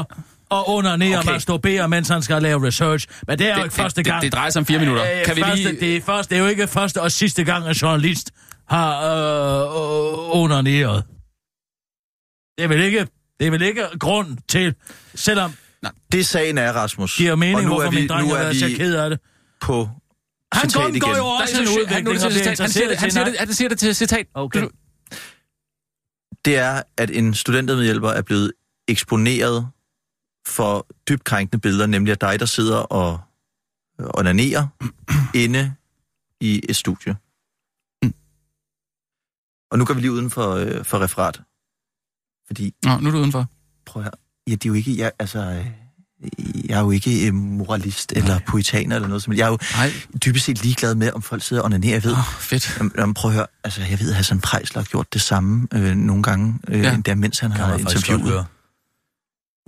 [0.54, 1.18] at undernære Okay.
[1.18, 1.32] okay.
[1.32, 3.06] masturbere, mens han skal lave research.
[3.28, 4.22] Men det er jo Det- ikke det- første det- gang.
[4.22, 5.04] det drejer sig om fire minutter.
[5.18, 7.44] Øh, Kan vi første, lige- det, er første, det er jo ikke første og sidste
[7.44, 8.30] gang, at journalist
[8.68, 11.04] har øh, undernæret.
[12.58, 13.06] Det er vel ikke,
[13.40, 14.74] det er vel ikke grund til,
[15.14, 15.52] selvom
[16.12, 17.10] det sagen er, Rasmus.
[17.12, 18.66] det giver mening, og nu hvorfor er vi, min dreng nu har er været så
[18.66, 19.18] vi ked af det.
[19.60, 19.88] på
[20.52, 21.00] Han citat går, igen.
[21.00, 22.58] går jo også så- en han- udvikling, det og bliver citat.
[22.60, 24.26] Han siger det- han siger det- han siger det til citat.
[24.34, 24.68] Okay.
[26.44, 28.52] Det er, at en studentermedhjælper er blevet
[28.88, 29.68] eksponeret
[30.46, 33.20] for dybt krænkende billeder, nemlig af dig, der sidder og
[34.00, 34.66] øh, onanerer
[35.44, 35.74] inde
[36.40, 37.16] i et studie.
[39.70, 41.40] Og nu går vi lige uden for, øh, for referat.
[42.46, 43.46] Fordi, Nå, nu er du udenfor.
[43.86, 44.12] prøv høre,
[44.46, 45.66] ja, det er jo ikke, jeg, altså, øh,
[46.72, 49.92] jeg er jo ikke øh, moralist eller poetaner eller noget som Jeg er jo Nej,
[50.24, 51.92] dybest set ligeglad med, om folk sidder og onanerer.
[51.94, 52.76] Jeg ved, oh, fedt.
[52.78, 55.68] Jamen, jamen, prøv at høre, altså jeg ved, at Hassan Prejsler har gjort det samme
[55.74, 56.94] øh, nogle gange, øh, Ja.
[56.94, 58.46] endda mens han Kan har interviewet.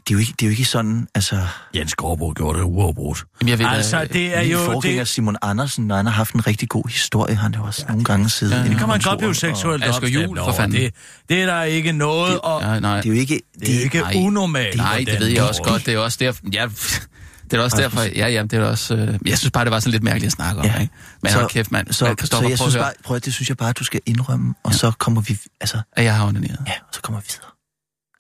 [0.09, 1.47] Det er, jo ikke, det er jo ikke sådan, altså...
[1.75, 3.25] Jens Gårdbo gjorde det uafbrudt.
[3.41, 4.59] Jamen, jeg ved, Altså, det er jo...
[4.59, 7.67] forgænger Det, Simon Andersen, når han har haft en rigtig god historie, han har jo
[7.67, 10.45] også nogle gange siddet Ja, det kan man godt blive og- seksuelt Asger Juhl, opstemt
[10.45, 10.81] for fanden.
[10.83, 10.95] Det,
[11.29, 12.97] det er der ikke noget, og Ja, nej.
[13.01, 13.41] Det er jo ikke...
[13.61, 14.13] det er ikke nej.
[14.17, 14.77] unormalt.
[14.77, 15.87] Nej, det ved jeg det også godt.
[15.87, 16.43] Det er også derfor...
[16.53, 16.67] Ja,
[17.51, 18.01] det er også derfor...
[18.01, 18.95] Ja, ja, det er også...
[18.97, 20.81] Øh, jeg synes bare, det var sådan lidt mærkeligt at snakke om, Ja.
[20.81, 20.93] ikke?
[21.23, 21.93] Men Så- hold kæft, mand.
[21.93, 24.55] Så, Men så jeg synes bare, prøv at, det synes jeg bare, du skal indrømme,
[24.63, 26.59] og så kommer vi, altså, at jeg har onaneret.
[26.67, 27.51] ja, og så kommer vi videre.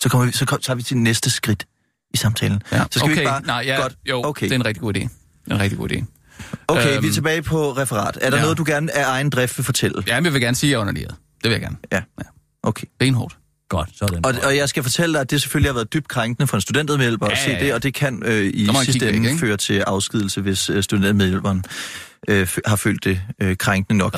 [0.01, 1.67] Så, kommer vi, så kom, tager vi til næste skridt
[2.15, 2.63] i samtalen.
[2.73, 2.79] Ja.
[2.79, 3.15] Så skal okay.
[3.15, 3.43] vi ikke bare...
[3.43, 4.45] Nej, ja, godt, jo, okay.
[4.45, 5.01] det er en rigtig god idé.
[5.51, 6.05] En rigtig god idé.
[6.69, 8.19] Okay, vi Øhm, er tilbage på referat.
[8.21, 8.43] Er der ja.
[8.43, 10.03] noget, du gerne af egen drift vil fortælle?
[10.07, 11.15] Ja, men jeg vil gerne sige, at jeg er onaneret.
[11.43, 11.77] Det vil jeg gerne.
[12.63, 12.87] Okay.
[12.99, 13.37] Benhårdt.
[13.69, 14.27] Godt, sådan.
[14.27, 16.61] Og, og jeg skal fortælle dig, at det selvfølgelig har været dybt krænkende for en
[16.61, 17.65] studentmedhjælper Ja, at se ja, ja.
[17.65, 19.41] det, og det kan øh, i sidste ende ikke?
[19.41, 21.65] føre til afskedelse, hvis øh, studentmedhjælperen
[22.29, 24.17] øh, har følt det øh, krænkende nok.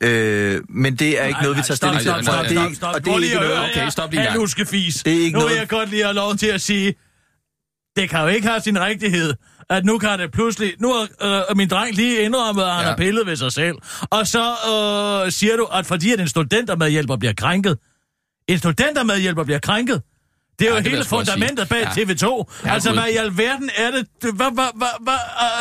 [0.00, 2.24] Øh, men det er ikke Nej, noget, vi tager stop, stilling til.
[2.24, 2.94] stop, stop, det er stop, stop.
[2.94, 3.48] Og det er ikke noget...
[3.48, 4.22] høre, Okay, stop lige.
[5.04, 6.94] Det er ikke nu vil jeg godt lige have lov til at sige,
[7.98, 9.34] det kan jo ikke have sin rigtighed,
[9.70, 10.72] at nu kan det pludselig...
[10.80, 11.08] Nu har
[11.50, 12.88] øh, min dreng lige indrømmet, at han Ja.
[12.88, 13.76] har pillet ved sig selv.
[14.10, 17.78] Og så øh, siger du, at fordi at en studentermedhjælper bliver krænket,
[18.48, 20.02] en studentermedhjælper bliver krænket,
[20.58, 22.06] det er Ja, jo det hele fundamentet bag sige.
[22.06, 22.44] TV2.
[22.64, 24.06] Ja, altså, hvad i alverden er det?
[24.22, 25.14] Hvad, hvad, hvad, hvad,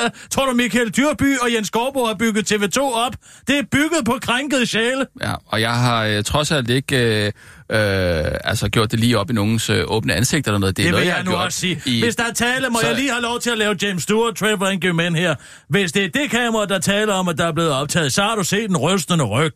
[0.06, 3.16] uh, tror du, Michael Dyrby og Jens Gårdbo har bygget TV2 op?
[3.48, 5.06] Det er bygget på krænkede sjæle.
[5.22, 7.32] Ja, og jeg har øh, trods alt ikke øh,
[7.72, 10.78] øh, altså gjort det lige op i nogens øh, åbne ansigt eller noget.
[10.78, 11.82] Det, er Det noget, vil jeg jeg har nu gjort også sige.
[11.86, 14.04] I, Hvis der er tale, må Så- jeg lige have lov til at lave James
[14.04, 15.36] Stewart, Trevor Ingemann her.
[15.70, 18.36] Hvis det er det kamera, der taler om, at der er blevet optaget, så har
[18.36, 19.54] du set en rystende ryg.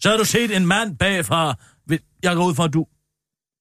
[0.00, 1.54] Så har du set en mand bagfra.
[2.22, 2.86] Jeg går ud fra, at du,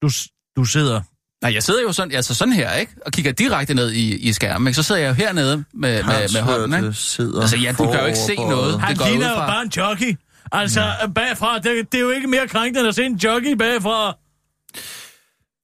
[0.01, 0.09] du,
[0.55, 1.01] du sidder...
[1.41, 2.91] Nej, jeg sidder jo sådan, altså sådan her, ikke?
[3.05, 4.75] Og kigger direkte ned i, i skærmen, ikke?
[4.75, 5.63] Så sidder jeg jo hernede med,
[6.03, 6.93] med, med hånden, ikke?
[6.97, 8.51] Sidder Altså, ja, du kan jo ikke se forover.
[8.55, 8.81] noget.
[8.81, 10.17] Han det ligner ud jo bare en jockey.
[10.51, 11.07] Altså, ja.
[11.15, 14.17] bagfra, det, det er jo ikke mere krænkende end at se en jockey bagfra.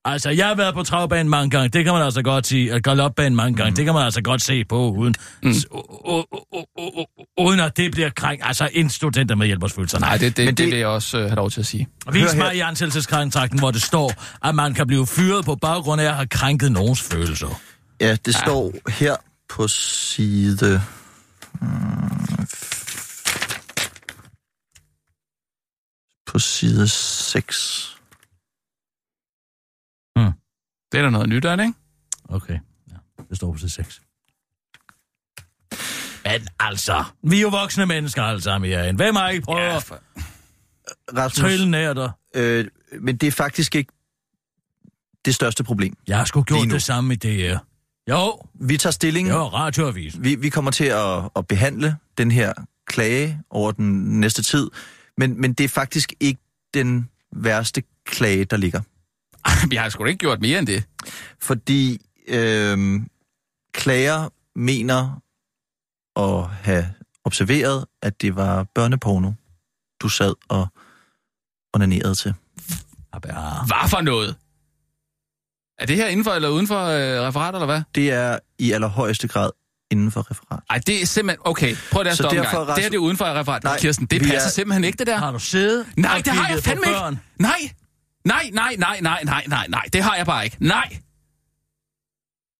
[0.06, 2.82] Altså, jeg har været på travbanen mange gange, det kan man altså godt sige, og
[2.82, 3.76] galopbanen mange gange, mm.
[3.76, 5.54] det kan man altså godt se på, uden, mm.
[7.38, 8.40] uden at det bliver krænk.
[8.44, 10.00] Altså, en studenter med hjælpersfølelser.
[10.00, 11.66] Nej, det, det, Men det, det det- vil jeg også øh, have lov til at
[11.66, 11.88] sige.
[12.12, 12.38] Vis Hør her.
[12.44, 14.14] mig i ansættelseskontrakten, hvor det står,
[14.48, 17.62] at man kan blive fyret på baggrund af at have krænket nogens følelser.
[18.02, 19.16] Ja, det står her
[19.50, 20.82] på side...
[21.62, 21.68] mm,
[26.34, 27.90] På side 6.
[30.92, 31.78] Det er da noget nyt, er det, ikke?
[32.30, 32.60] Okay,
[32.92, 32.96] ja.
[33.30, 34.02] det står på side 6.
[36.24, 38.92] Men altså, vi er jo voksne mennesker alle sammen, ja.
[38.92, 40.00] Hvem har ikke prøvet Ja, for...
[41.18, 42.12] Rasmus, trille nær dig?
[42.36, 42.68] øh,
[43.02, 43.92] men det er faktisk ikke
[45.26, 45.98] det største problem.
[46.08, 47.58] Jeg har sgu gjort det samme i DR.
[48.10, 49.30] Jo, Vi tager stilling.
[49.30, 50.16] jo, radioavis.
[50.20, 52.54] Vi, vi kommer til at, at behandle den her
[52.88, 54.70] klage over den næste tid,
[55.18, 56.42] men, men det er faktisk ikke
[56.74, 58.82] den værste klage, der ligger.
[59.70, 60.84] Vi har sgu da ikke gjort mere end det.
[61.42, 63.02] Fordi øh,
[63.74, 65.22] klager mener
[66.16, 69.32] at have observeret, at det var børneporno,
[70.02, 70.68] du sad og
[71.74, 72.34] onanerede til.
[73.14, 73.20] Ja.
[73.66, 74.36] Hvad for noget?
[75.80, 77.82] Er det her inden for eller uden for øh, referat, eller hvad?
[77.96, 79.52] Det er i allerhøjeste grad
[79.94, 80.60] inden for referat.
[80.70, 81.40] Ej, det er simpelthen...
[81.46, 82.70] Okay, prøv det at stoppe en derfor, gang.
[82.70, 83.64] Rasmus- Det her det er uden for referat.
[83.64, 85.18] Nej, Nej, Kirsten, det passer er- simpelthen ikke, det der.
[85.18, 87.00] Har du siddet Nej, det har jeg på fandme ikke.
[87.00, 87.20] børn?
[87.40, 87.52] Nej,
[88.26, 89.84] nej, nej, nej, nej, nej, nej, nej.
[89.94, 90.58] Det har jeg bare ikke.
[90.60, 90.98] Nej.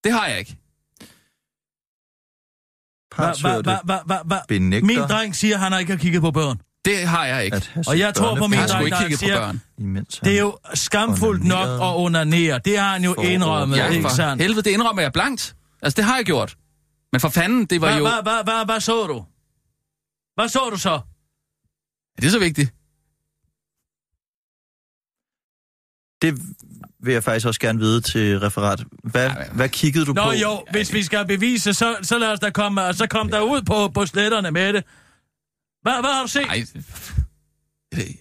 [0.04, 0.58] Det har jeg ikke.
[4.48, 6.58] Benægter Min dreng siger, at han ikke har kigget på børn.
[6.86, 7.62] Det har jeg ikke.
[7.88, 9.62] Og jeg tror på min sgu ikke dreng, kigget på siger- børn.
[9.78, 12.60] imens han- Det er jo skamfuldt nok at onanere.
[12.66, 14.42] Det har han jo indrømmet, Ja, ikke sandt?
[14.42, 15.56] helvede, det indrømmer jeg blankt.
[15.82, 16.56] Altså, det har jeg gjort.
[17.14, 18.04] Men for fanden, det var Hvad jo...
[18.04, 19.26] hva, hva, hva, hva så du?
[20.36, 20.94] Hvad så du så?
[22.18, 22.74] Er det så vigtigt?
[26.22, 26.42] Det
[27.04, 28.84] vil jeg faktisk også gerne vide til referat.
[29.04, 30.32] Hvad, Ej, hvad kiggede du Nå på?
[30.32, 33.42] jo, hvis vi skal bevise, så, så lad os da komme, og så kom der
[33.42, 34.84] ud på, på sletterne med det.
[35.82, 36.48] Hvad, hvad har du set?
[36.48, 36.66] Nej,
[37.92, 38.14] det er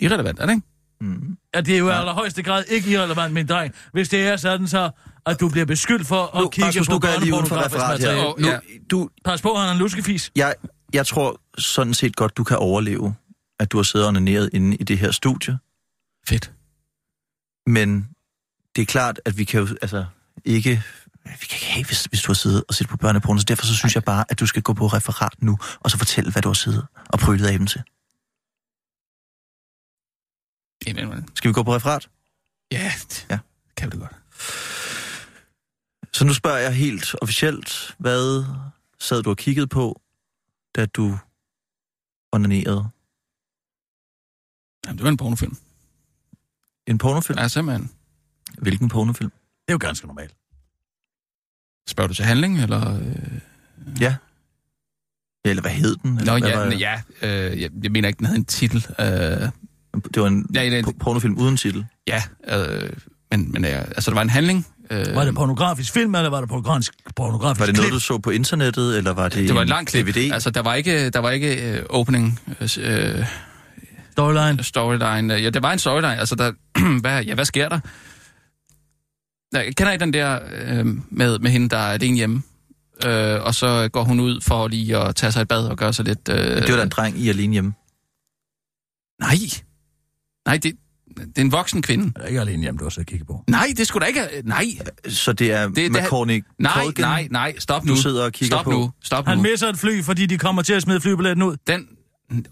[0.00, 0.66] irrelevant, er det ikke?
[1.00, 1.36] Mm.
[1.54, 3.74] Ja, det er jo i allerhøjeste grad ikke irrelevant, min dreng.
[3.92, 4.90] Hvis det er sådan så,
[5.26, 8.06] at du bliver beskyldt for at Nu, kigge Rasmus, på børnepornografisk.
[8.08, 8.58] Åh, Nu, ja.
[8.90, 10.32] du, Pas på, han er en luskefis.
[10.36, 10.54] jeg,
[10.92, 13.14] jeg tror sådan set godt, du kan overleve,
[13.60, 15.58] at du har siddet og onaneret inde i det her studie.
[16.28, 16.52] Fedt.
[17.66, 18.08] Men
[18.76, 20.04] det er klart, at vi kan jo altså
[20.44, 20.82] ikke...
[21.40, 23.66] Vi kan ikke have, hvis, hvis du har siddet og set på børneporno, så derfor
[23.66, 26.42] så synes jeg bare, at du skal gå på referat nu, og så fortælle, hvad
[26.42, 27.82] du har siddet og prylet af dem til.
[31.34, 32.08] Skal vi gå på referat?
[32.72, 32.90] ja, Ja.
[33.30, 33.38] ja,
[33.76, 34.12] kan vi det godt.
[36.16, 38.44] Så nu spørger jeg helt officielt, hvad
[39.00, 40.00] sad du og kiggede på,
[40.76, 41.18] da du
[42.32, 42.88] onanerede?
[44.86, 45.56] Jamen, det var en pornofilm.
[46.86, 47.38] En pornofilm?
[47.38, 47.90] Ja, simpelthen.
[48.58, 49.30] Hvilken pornofilm?
[49.30, 50.34] Det er jo ganske normalt.
[51.88, 52.96] Spørger du til handling, eller...
[53.00, 53.40] Øh...
[54.00, 54.16] Ja.
[55.44, 56.18] Ja, Eller hvad hed den?
[56.18, 58.86] Eller Nå, hvad ja, var- ja øh, jeg, jeg mener ikke, den havde en titel.
[59.00, 59.06] Øh,
[60.14, 61.86] Det var en Ja, ja, po- pornofilm uden titel.
[62.06, 62.92] ja, øh,
[63.30, 64.66] men, men ja, altså, der var en handling.
[64.90, 67.94] Øh, Var det pornografisk film, eller var det pornografisk, pornografisk Var det noget, klip?
[67.94, 70.06] du så på internettet, eller var det det var en et langt klip.
[70.06, 70.32] DVD?
[70.32, 72.66] Altså, der var ikke, der var ikke øh, opening øh,
[74.12, 74.62] Storyline.
[74.64, 75.34] storyline.
[75.34, 76.16] Ja, der var en storyline.
[76.18, 76.52] Altså, der,
[77.00, 77.80] hvad, ja, hvad sker der?
[79.54, 82.42] Ja, kender I den der øh, med, med hende, der er alene hjemme?
[83.06, 85.92] Øh, og så går hun ud for lige at tage sig et bad og gøre
[85.92, 86.28] sig lidt...
[86.28, 87.72] Øh, det var da en dreng i alene hjemme.
[89.20, 89.36] Nej.
[90.46, 90.72] Nej, det,
[91.16, 92.12] det er en voksen kvinde.
[92.16, 93.44] Er det ikke alene hjemme, du har så kigget på?
[93.48, 94.20] Nej, det skulle da ikke...
[94.44, 94.64] Nej,
[95.08, 97.54] Så det er det- det, Macaulay nej, nej, nej.
[97.58, 97.92] Stop nu.
[97.94, 98.70] du sidder og kigger Stop på.
[98.70, 98.90] nu.
[99.04, 99.42] Stop Han nu.
[99.42, 101.56] misser et fly, fordi de kommer til at smide flybilletten ud.
[101.66, 101.86] Den...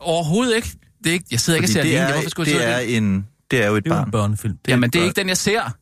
[0.01, 0.69] Overhovedet ikke.
[1.05, 2.09] Det er ikke jeg sidder ikke og Fordi ser det, alene.
[2.09, 3.95] er, Hvorfor skulle jeg det, sidde er og- en, det er jo et Det er
[3.95, 4.09] jo barn.
[4.09, 4.55] en børnefilm.
[4.55, 5.09] er Jamen, et det er børn.
[5.09, 5.77] ikke den, jeg ser.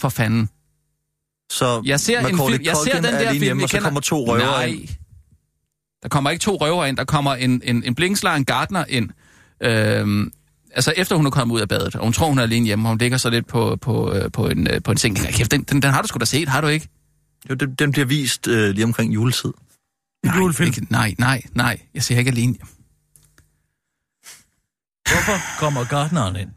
[0.00, 0.48] For fanden.
[1.50, 2.62] Så Jeg ser en film.
[2.64, 4.64] Jeg ser den er der film, hjemme, og så kommer to røver Nej.
[4.64, 4.88] ind.
[6.02, 6.96] Der kommer ikke to røver ind.
[6.96, 9.10] Der kommer en, en, en blinkslag, en gardner ind.
[9.62, 10.32] Øhm,
[10.78, 12.84] altså efter hun er kommet ud af badet, og hun tror, hun er alene hjemme,
[12.84, 15.16] og hun ligger så lidt på, på, øh, på, en, øh, på en seng.
[15.16, 16.88] Kæft, den, den, den har du sgu da set, har du ikke?
[17.50, 19.52] Jo, den, den bliver vist øh, lige omkring juletid.
[20.24, 20.66] En julefilm.
[20.66, 21.80] ikke, nej, nej, nej.
[21.94, 22.54] Jeg ser ikke alene.
[25.08, 26.50] Hvorfor kommer Gardneren ind?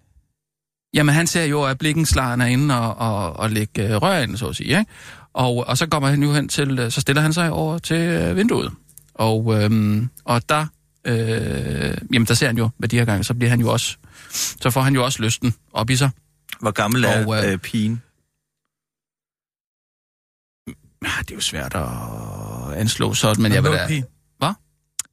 [0.94, 4.38] Jamen, han ser jo, at blikkenslageren er inde og, og, og lægge øh, rør ind,
[4.38, 4.70] så at sige.
[4.80, 4.86] Ikke?
[5.34, 8.72] Og, og så kommer han jo hen til, så stiller han sig over til vinduet.
[9.14, 10.66] Og, øhm, og der,
[11.06, 13.98] øh, jamen der ser han jo med de her gange, så bliver han jo også,
[14.62, 16.10] så får han jo også lysten op i sig.
[16.60, 18.02] Hvor gammel er Og, øh, øh, pigen?
[21.04, 23.90] Ja, det er jo svært at anslå sådan, men Er jeg det vil en mørk
[23.90, 23.94] da...
[23.94, 24.06] pige?
[24.38, 24.54] Hvad?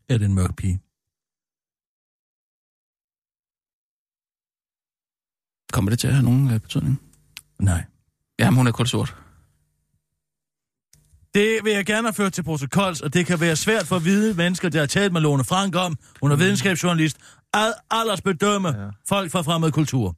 [0.09, 0.81] Er det en mørk pige?
[5.73, 7.01] Kommer det til at have nogen øh, betydning?
[7.59, 7.85] Nej.
[8.39, 9.17] Jamen, hun er kun sort.
[11.35, 14.35] Det vil jeg gerne have ført til protokols, og det kan være svært for hvide
[14.35, 17.17] mennesker, der har talt med Lone Frank om, hun er videnskabsjournalist,
[17.55, 18.83] at aldersbedømme Ja.
[18.83, 18.89] ja.
[19.09, 20.17] folk fra fremmede kultur.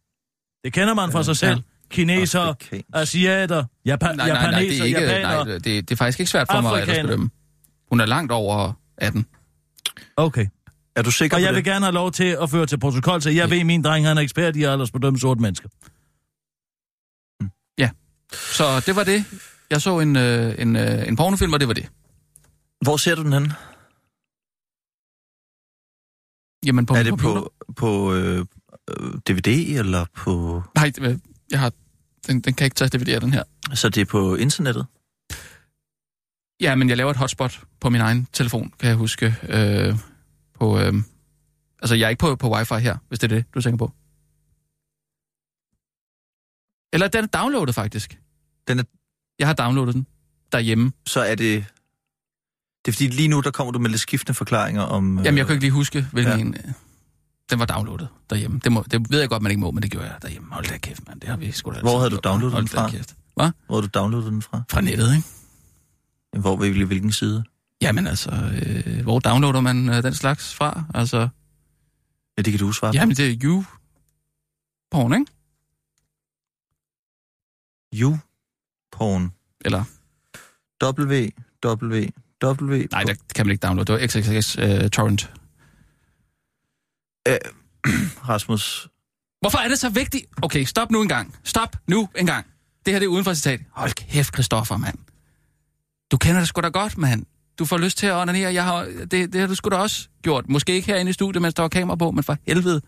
[0.64, 1.56] Det kender man fra sig selv.
[1.56, 1.62] Ja.
[1.90, 2.84] Kinesere, Afrikansk.
[2.92, 6.46] asiater, Japan, Nej, nej, nej, det er, ikke, nej det, det er faktisk ikke svært
[6.50, 7.30] for mig at bedømme.
[7.88, 9.26] Hun er langt over 18.
[10.16, 10.46] Okay.
[10.96, 11.56] Er du sikker Og på jeg det?
[11.56, 13.46] vil gerne have lov til at føre til protokol, så jeg Ja.
[13.54, 15.68] ved, at min dreng han er ekspert i aldersbedømme sorte mennesker.
[18.32, 19.24] Så det var det.
[19.70, 21.88] Jeg så en, øh, en, øh, en pornofilm, og det var det.
[22.84, 23.52] Hvor ser du den hen?
[26.66, 27.40] Jamen, på er det computer.
[27.40, 28.46] på, på øh,
[28.90, 30.62] øh, DVD, eller på...
[30.74, 30.92] Nej,
[31.50, 31.72] jeg har...
[32.26, 33.42] Den, den kan ikke tage DVD, den her.
[33.74, 34.86] Så det er på internettet?
[36.60, 39.26] Ja, men jeg laver et hotspot på min egen telefon, kan jeg huske.
[39.48, 39.94] Øh,
[40.54, 40.92] på, øh,
[41.82, 43.92] altså, jeg er ikke på, på wifi her, hvis det er det, du tænker på.
[46.92, 48.20] Eller den er downloadet, faktisk.
[48.68, 48.84] Den er-
[49.40, 50.06] Jeg har downloadet den
[50.52, 50.92] derhjemme.
[51.06, 51.64] Så er det...
[52.84, 55.18] Det er fordi lige nu, der kommer du med lidt skiftende forklaringer om...
[55.18, 56.40] øh, Jamen, jeg kan ikke lige huske, hvilken ja.
[56.40, 56.54] en...
[56.54, 56.72] øh,
[57.50, 58.60] Den var downloadet derhjemme.
[58.64, 60.52] Det, må, det ved jeg godt, man ikke må, men det gjorde jeg derhjemme.
[60.54, 61.20] Hold da kæft, mand.
[61.20, 62.24] Det har vi sgu da Hvor havde du gjort.
[62.24, 62.90] downloadet den fra?
[62.90, 63.16] Kæft.
[63.34, 63.50] Hvad?
[63.66, 64.62] Hvor har du downloadet den fra?
[64.70, 65.28] Fra nettet, ikke?
[66.40, 67.44] Hvor, hvilken, hvilken side?
[67.82, 68.30] Jamen altså,
[68.62, 70.84] øh, hvor downloader man øh, den slags fra?
[70.94, 71.28] Altså,
[72.38, 72.94] Ja, det kan du svare på.
[72.96, 73.64] jamen det er you
[74.90, 75.26] porn, ikke?
[77.94, 78.20] YouPorn.
[79.64, 79.84] Eller,
[80.82, 81.28] W,
[81.64, 82.06] W,
[82.44, 82.86] W.
[82.90, 83.92] nej, der kan man ikke downloade.
[83.92, 85.30] Det var XXX uh, torrent.
[88.28, 88.88] Rasmus,
[89.40, 90.26] Hvorfor er det så vigtigt?
[90.42, 91.34] Okay, stop nu en gang.
[91.44, 92.46] Stop nu en gang.
[92.86, 93.60] Det her det er uden for citat.
[93.72, 94.98] Hold kæft, Christoffer, mand.
[96.10, 97.26] Du kender det sgu da godt, mand.
[97.58, 98.54] Du får lyst til at onanere.
[98.54, 100.48] Jeg har, det, det har du sgu da også gjort.
[100.48, 102.80] Måske ikke herinde i studiet, mens der var kamera på, men for helvede.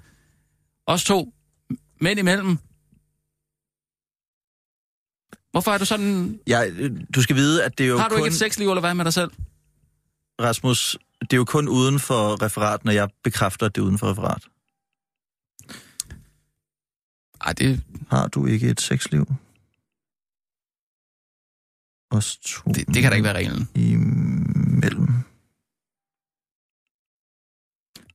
[0.87, 1.33] Os to
[2.01, 2.59] mænd imellem.
[5.53, 6.41] Hvorfor er du sådan...
[6.47, 6.73] jeg,
[7.15, 8.25] du skal vide, at det er jo Har du kun...
[8.25, 9.31] ikke et sexliv, eller hvad med dig selv?
[10.41, 13.99] Rasmus, det er jo kun uden for referat, når jeg bekræfter, at det er uden
[13.99, 14.49] for referat.
[17.41, 19.27] Ej, det, Har du ikke et sexliv?
[22.11, 23.69] Os to det, det kan da ikke være reglen.
[23.75, 25.09] Imellem.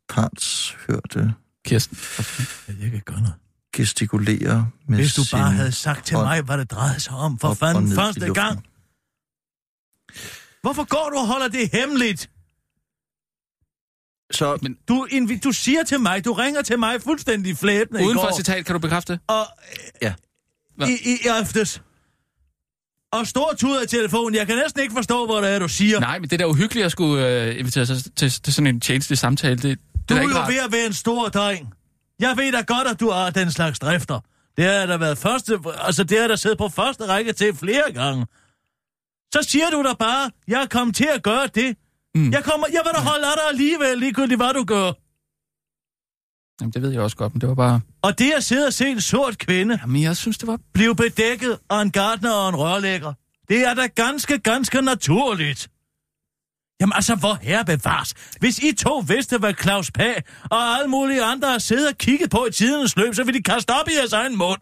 [0.09, 1.33] Partshørte
[1.65, 1.97] Kirsten.
[2.81, 3.35] Jeg kan gøre noget.
[3.77, 7.53] Gestikulerer med Hvis du bare havde sagt til mig, hvad det drejede sig om, for
[7.53, 8.65] fanden første gang.
[10.61, 12.29] Hvorfor går du og holder det hemmeligt?
[14.31, 18.17] Så Men Du, invi- du siger til mig, du ringer til mig fuldstændig flæbende uden
[18.17, 18.35] i for går.
[18.37, 19.19] citat, kan du bekræfte?
[19.27, 19.45] Og
[20.01, 20.13] Ja.
[20.75, 20.87] Hvad?
[20.87, 21.81] i, i, i aftes.
[23.11, 24.35] Og stor tud af telefonen.
[24.35, 25.99] Jeg kan næsten ikke forstå, hvad det er, du siger.
[25.99, 28.81] Nej, men det er da uhyggeligt at skulle øh, invitere sig til, til sådan en
[28.81, 29.55] tjenestelig samtale.
[29.55, 30.51] Det, det Du er er jo rart.
[30.51, 31.73] ved at være en stor dreng.
[32.19, 34.19] Jeg ved da godt, at du har den slags drifter.
[34.57, 37.91] Det har der været første, altså det har der siddet på første række til flere
[37.93, 38.25] gange.
[39.33, 41.77] Så siger du da bare, jeg er kommet til at gøre det.
[42.15, 42.31] Mm.
[42.31, 44.91] Jeg, kommer, jeg vil da holde af dig alligevel, ligegyldigt hvad du gør.
[46.61, 47.81] Jamen, det ved jeg også godt, men det var bare...
[48.01, 50.59] Og det at sidde og se en sort kvinde Jamen, jeg synes, det var...
[50.73, 53.13] blive bedækket af en gartner og en rørlægger,
[53.49, 55.69] det er da ganske, ganske naturligt.
[56.81, 58.13] Jamen altså, hvor herre bevares.
[58.39, 62.29] Hvis I to vidste, hvad Claus Pag og alle mulige andre har siddet og kigget
[62.29, 64.59] på i tidens løb, så vil de kaste op i jeres egen mund.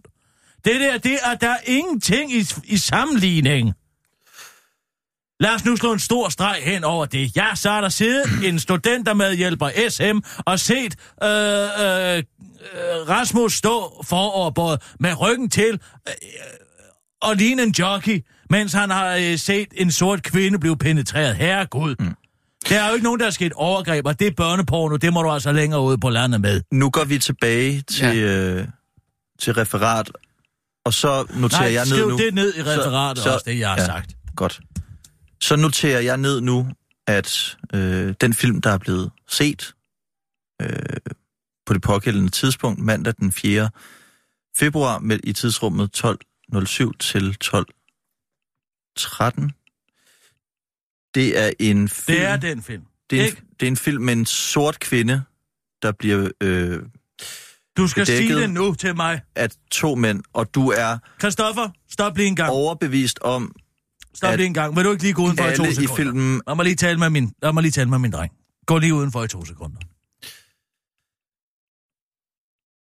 [0.66, 3.74] Det der, det er der er ingenting i, i sammenligning.
[5.40, 7.36] Lad os nu slå en stor streg hen over det.
[7.36, 12.24] Ja, så er der siddet en studentermedhjælper SM og set øh, øh, øh,
[13.10, 16.14] Rasmus stå foroverbåret med ryggen til øh,
[17.22, 21.36] og ligne en jockey, mens han har øh, set en sort kvinde blive penetreret.
[21.36, 21.96] Herregud.
[22.00, 22.14] Mm.
[22.70, 24.96] Der er jo ikke nogen, der er sket overgreb, og det er børneporno.
[24.96, 26.62] Det må du altså længere ude på landet med.
[26.72, 28.56] nu går vi tilbage til, ja.
[28.62, 28.68] øh,
[29.40, 30.12] til referat,
[30.86, 32.18] og så noterer Nej, jeg ned nu.
[32.18, 33.86] det ned i referatet så- også, det jeg har ja.
[33.86, 34.16] sagt.
[34.36, 34.60] Godt.
[35.42, 36.68] Så noterer jeg ned nu,
[37.08, 39.74] at øh, den film, der er blevet set
[40.62, 40.70] øh,
[41.66, 43.70] på det pågældende tidspunkt, mandag den 4.
[44.58, 47.38] februar, med, i tidsrummet 12.07 til
[49.00, 49.48] 12.13,
[51.16, 52.84] det er en film, Det er den film.
[53.10, 55.24] det er en, det er en film med en sort kvinde,
[55.82, 56.80] der bliver øh,
[57.78, 59.22] Du skal sige det nu til mig.
[59.36, 62.50] af to mænd, og du er Christoffer, stop lige en gang.
[62.52, 63.56] overbevist om,
[64.16, 64.76] Stop at lige en gang.
[64.76, 65.96] Vil du ikke lige gå udenfor i to alle i sekunder?
[65.96, 68.32] filmen Lad mig lige tale med min, lad mig lige tale med min dreng.
[68.66, 69.78] Gå lige udenfor i to sekunder.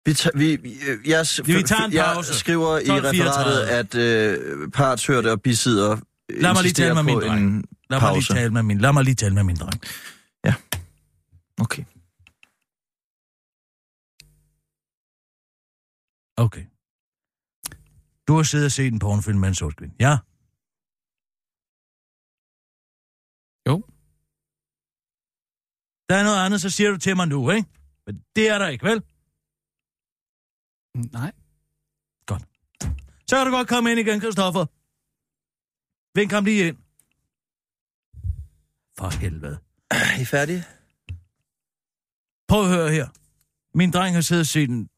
[0.07, 0.71] Vi, ta- vi, vi,
[1.07, 2.35] jeg, Vi tager en jeg pause.
[2.35, 2.91] skriver i 12.34.
[3.09, 5.97] referatet, at øh, partshørte og bisidder
[6.31, 7.47] Lad mig lige tale med min dreng.
[7.47, 9.81] en Lad mig, lige tale med min, lad mig lige tale med min dreng.
[11.61, 11.85] Okay.
[16.37, 16.65] Okay.
[18.29, 19.95] Du har siddet og set en pornofilm med en sort kvinde.
[20.01, 20.19] Ja?
[23.69, 23.77] Jo.
[26.09, 27.69] Der er noget andet, så siger du til mig nu, ikke?
[28.07, 29.03] Men det er der ikke, vel?
[30.95, 31.33] Nej.
[33.29, 34.67] Så kan du godt komme ind igen, Christoffer.
[36.19, 36.77] Vink ham lige ind.
[38.99, 39.59] For helvede.
[39.91, 40.65] Er I færdige?
[42.49, 43.09] Prøv at høre her.
[43.79, 44.89] Min dreng har siddet og set en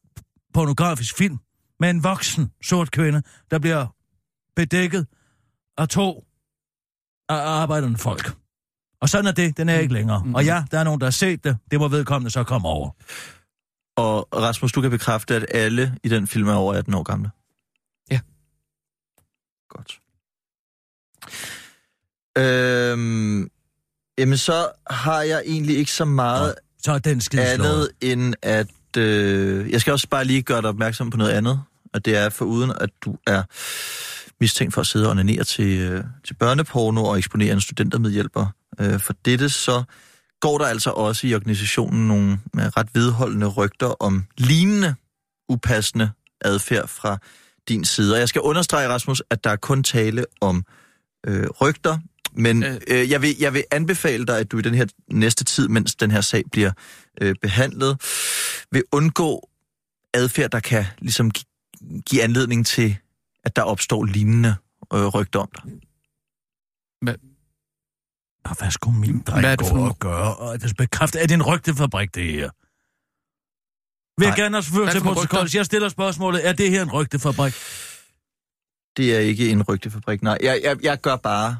[0.53, 1.37] pornografisk film
[1.79, 3.87] med en voksen sort kvinde, der bliver
[4.55, 5.07] bedækket
[5.77, 6.25] af to
[7.29, 8.37] af arbejdende folk.
[9.01, 10.23] Og sådan er det, den er ikke længere.
[10.23, 10.35] Mm.
[10.35, 12.91] Og ja, der er nogen, der har set det, det må vedkommende så komme over.
[13.97, 17.29] Og Rasmus, du kan bekræfte, at alle i den film er over 18 år gamle.
[18.11, 18.19] Ja.
[19.69, 19.99] Godt.
[22.37, 23.49] Øhm,
[24.17, 28.67] jamen, så har jeg egentlig ikke så meget Så er den andet end at...
[28.97, 31.61] Øh, jeg skal også bare lige gøre dig opmærksom på noget andet,
[31.93, 33.43] og det er for uden, at du er
[34.39, 38.47] mistænkt for at sidde og onanere til, øh, til børneporno og eksponere en studentermedhjælper.
[38.79, 39.83] Øh, for dette så
[40.41, 44.95] går der altså også i organisationen nogle øh, ret vedholdende rygter om lignende
[45.49, 47.17] upassende adfærd fra
[47.67, 48.13] din side.
[48.13, 50.63] Og jeg skal understrege, Rasmus, at der er kun tale om
[51.27, 51.97] øh, rygter,
[52.33, 52.79] men Øh.
[52.87, 55.95] øh, jeg, vil, jeg vil anbefale dig, at du i den her næste tid, mens
[55.95, 56.71] den her sag bliver
[57.21, 58.01] øh, behandlet,
[58.71, 59.49] vil undgå
[60.13, 61.45] adfærd, der kan ligesom gi-
[62.09, 62.97] give anledning til,
[63.43, 64.55] at der opstår lignende
[64.93, 65.63] øh, rygter om dig.
[68.49, 70.35] Og hvad skulle min dreng Hvad er det gå for nogle- og gøre?
[70.35, 72.49] Og det bekræfter, er det en rygtefabrik, det her?
[74.19, 74.43] Vil jeg Nej.
[74.45, 75.55] gerne også føre Hvad til protokollet.
[75.55, 77.53] Jeg stiller spørgsmålet, er det her en rygtefabrik?
[78.97, 80.37] Det er ikke en rygtefabrik, nej.
[80.43, 81.57] Jeg, jeg, jeg gør bare,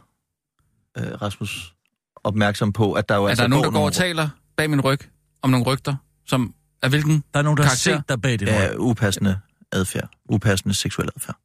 [0.98, 1.76] øh, Rasmus,
[2.24, 4.70] opmærksom på, at der jo Er altså der nogen, der går nogle og taler bag
[4.70, 5.00] min ryg
[5.42, 5.96] om nogle rygter,
[6.26, 7.24] som er hvilken?
[7.34, 7.92] Der er nogen, der Karakter.
[7.92, 8.54] har set dig bag din ryg.
[8.54, 9.40] ja, upassende
[9.72, 10.10] adfærd.
[10.30, 11.36] Upassende seksuel adfærd.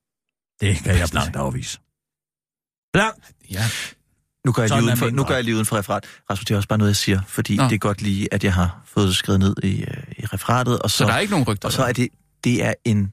[0.60, 1.78] Det kan jeg blankt afvise.
[2.92, 3.32] Blankt!
[3.50, 3.64] Ja,
[4.46, 6.04] Nu går, jeg lige er uden for, nu går jeg lige uden for referat.
[6.30, 7.64] Rasmus, det er også bare noget, jeg siger, fordi Nå.
[7.64, 10.78] Det er godt lige, at jeg har fået det skrevet ned i, øh, i referatet.
[10.78, 11.68] Og så, så, der er ikke nogen rygter.
[11.68, 12.08] og så er det,
[12.44, 13.12] det er en,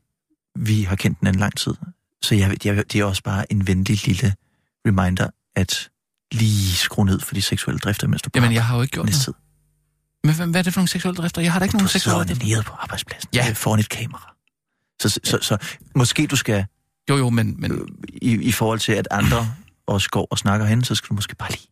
[0.60, 1.74] vi har kendt den anden lang tid.
[2.22, 4.34] Så jeg, jeg, det er også bare en venlig lille
[4.88, 5.89] reminder, at
[6.32, 9.06] lige skrue ned for de seksuelle drifter, mens du Jamen, jeg har jo ikke gjort
[9.06, 9.34] næste tid.
[10.24, 11.42] Men hvad, hvad er det for nogle seksuelle drifter?
[11.42, 12.46] Jeg har da ikke Du nogen seksuelle drifter.
[12.48, 13.46] nede på arbejdspladsen Ja.
[13.46, 13.52] ja.
[13.52, 14.34] foran et kamera.
[15.02, 15.58] Så, så, så, så
[15.96, 16.65] måske du skal,
[17.10, 17.88] Jo, jo, men, men øh,
[18.22, 19.54] i, i forhold til at andre
[19.89, 21.67] også går og snakker hen, så skal du måske bare lige...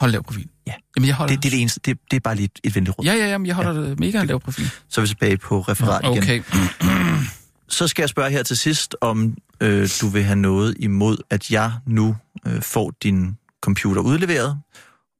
[0.00, 0.48] hold lav profil.
[0.66, 0.72] Ja.
[0.96, 1.34] Jamen, jeg holder...
[1.34, 3.04] Det, det er det eneste, det, det er bare lige et, et venligt råd.
[3.04, 3.94] Ja, ja, ja, men jeg holder ja.
[3.98, 4.70] mega lav profil.
[4.88, 6.18] Så er vi tilbage på referat igen.
[6.18, 6.42] Okay.
[7.68, 11.50] Så skal jeg spørge her til sidst, om øh, du vil have noget imod, at
[11.50, 14.60] jeg nu øh, får din computer udleveret,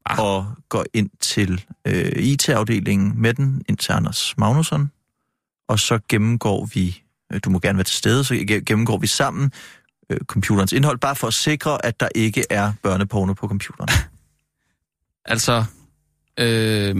[0.05, 0.19] Ah.
[0.19, 4.91] og går ind til øh, IT-afdelingen med den, ind til Anders Magnusson,
[5.69, 7.03] og så gennemgår vi,
[7.33, 9.51] øh, du må gerne være til stede, så ge- gennemgår vi sammen
[10.13, 13.89] øh, computerens indhold, bare for at sikre, at der ikke er børneporno på computeren.
[15.25, 15.65] Altså,
[16.39, 16.95] øh,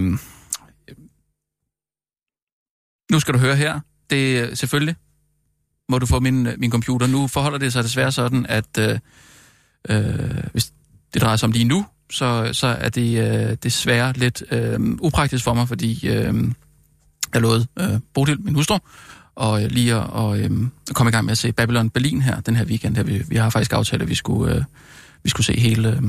[3.11, 3.79] nu skal du høre her.
[4.09, 4.95] Det er selvfølgelig,
[5.89, 7.07] må du få min, øh, min computer.
[7.07, 8.99] Nu forholder det sig desværre sådan, at øh,
[9.89, 10.73] øh, hvis
[11.13, 15.43] det drejer sig om lige nu, så, så er det øh, desværre lidt øh, upraktisk
[15.43, 16.51] for mig, fordi øh,
[17.33, 18.77] jeg lovede øh, Bodil, min hustru,
[19.35, 20.51] og øh, lige at og, øh,
[20.93, 22.95] komme i gang med at se Babylon Berlin her den her weekend.
[22.95, 24.63] Her, vi, vi har faktisk aftalt, at vi skulle, øh,
[25.23, 25.89] vi skulle se hele...
[25.89, 26.03] Øh,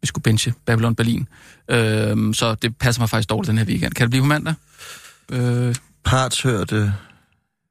[0.00, 1.28] vi skulle benche Babylon Berlin.
[1.68, 3.92] Øh, så det passer mig faktisk dårligt den her weekend.
[3.92, 4.54] Kan det blive på mandag?
[5.32, 6.94] Øh, Partshørte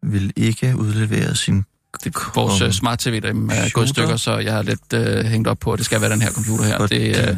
[0.04, 1.66] vil ikke udlevere sin
[2.04, 5.26] det, vores uh, smart TV der er gået i stykker, så jeg er lidt uh,
[5.32, 6.88] hængt op på, at det skal være den her computer her.
[6.88, 7.38] Det, uh,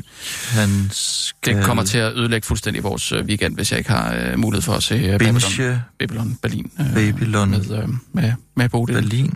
[0.50, 4.32] han skal det kommer til at ødelægge fuldstændig vores uh, weekend, hvis jeg ikke har
[4.34, 5.42] uh, mulighed for at se uh, Babylon,
[6.00, 8.94] Babylon Berlin uh, Babylon med, uh, med, med Bodil.
[8.96, 9.34] Berlin.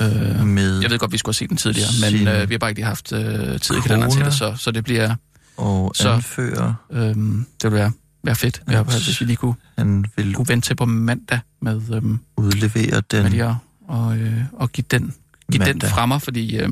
[0.00, 2.58] Uh, med jeg ved godt, vi skulle have set den tidligere, men uh, vi har
[2.58, 3.18] bare ikke lige haft uh,
[3.60, 5.14] tid i kalenderen til det, så, så det bliver,
[5.56, 7.14] og så- anfører, uh, det
[7.62, 7.92] vil være,
[8.24, 11.80] være fedt, ja, hvis vi lige kunne, han vil kunne vente til på mandag med,
[11.90, 13.54] um, udlevere den med lige at,
[13.88, 15.14] og, øh, og give den,
[15.52, 15.90] give den mandag.
[15.90, 16.68] fra mig, fordi øh,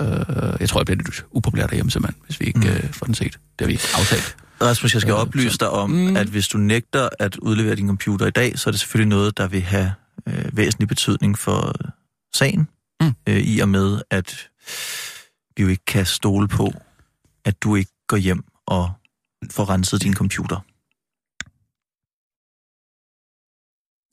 [0.00, 0.06] øh,
[0.60, 2.66] jeg tror, jeg bliver lidt upopulær derhjemme simpelthen, hvis vi ikke Mm.
[2.66, 3.32] øh, får den set.
[3.58, 4.36] Det har vi aftalt.
[4.62, 6.16] Rasmus, jeg skal Øh, oplyse dig om, mm.
[6.16, 9.38] at hvis du nægter at udlevere din computer i dag, så er det selvfølgelig noget,
[9.38, 9.92] der vil have
[10.26, 11.90] øh, væsentlig betydning for øh,
[12.34, 12.68] sagen,
[13.02, 13.12] Mm.
[13.26, 14.48] øh, i og med, at
[15.56, 16.72] vi jo ikke kan stole på,
[17.44, 18.90] at du ikke går hjem og
[19.50, 20.64] får renset din computer.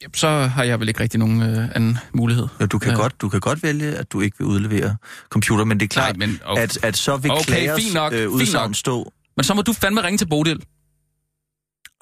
[0.02, 2.48] Jamen, så har jeg vel ikke rigtig nogen øh, anden mulighed.
[2.60, 2.96] Ja, du, kan Ja.
[2.96, 3.02] ja.
[3.02, 4.98] godt, du kan godt vælge, at du ikke vil udlevere
[5.30, 6.62] computer, men det er klart, Nej, men, okay.
[6.62, 8.76] at, at så vil Okay, klagers fint nok, øh, fint udsagn nok.
[8.76, 9.14] stå.
[9.38, 10.64] men så må du fandme ringe til Bodil.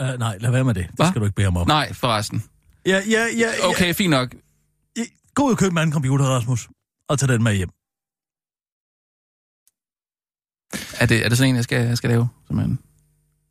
[0.02, 0.88] Uh, nej, lad være med det.
[0.88, 1.08] Det Hva?
[1.10, 1.68] skal du ikke bede ham om.
[1.68, 2.44] Nej, forresten.
[2.86, 3.70] Ja, ja, ja, ja.
[3.70, 4.36] Okay, fint nok.
[5.36, 6.68] Gå ud og køb en anden computer, Rasmus.
[7.10, 7.70] Og tag den med hjem.
[11.00, 12.28] Er det, er det sådan en, jeg skal, jeg skal lave?
[12.48, 12.80] Simpelthen?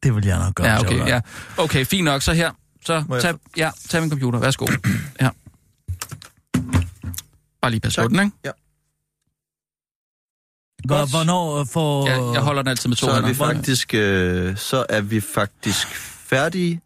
[0.03, 0.67] Det vil jeg nok gøre.
[0.67, 1.21] Ja, okay, ja.
[1.59, 2.23] okay, fint nok.
[2.23, 2.51] Så her.
[2.85, 4.39] Så Må jeg tag, ja, tag min computer.
[4.39, 4.67] Værsgo.
[5.21, 5.31] Ja.
[7.61, 8.53] Bare lige pas på den, ikke?
[10.85, 11.11] Hvor, Godt.
[11.11, 12.09] hvornår øh, får...
[12.09, 15.21] Jeg, jeg holder den altid med to Så er vi faktisk, øh, så er vi
[15.21, 16.81] faktisk færdige.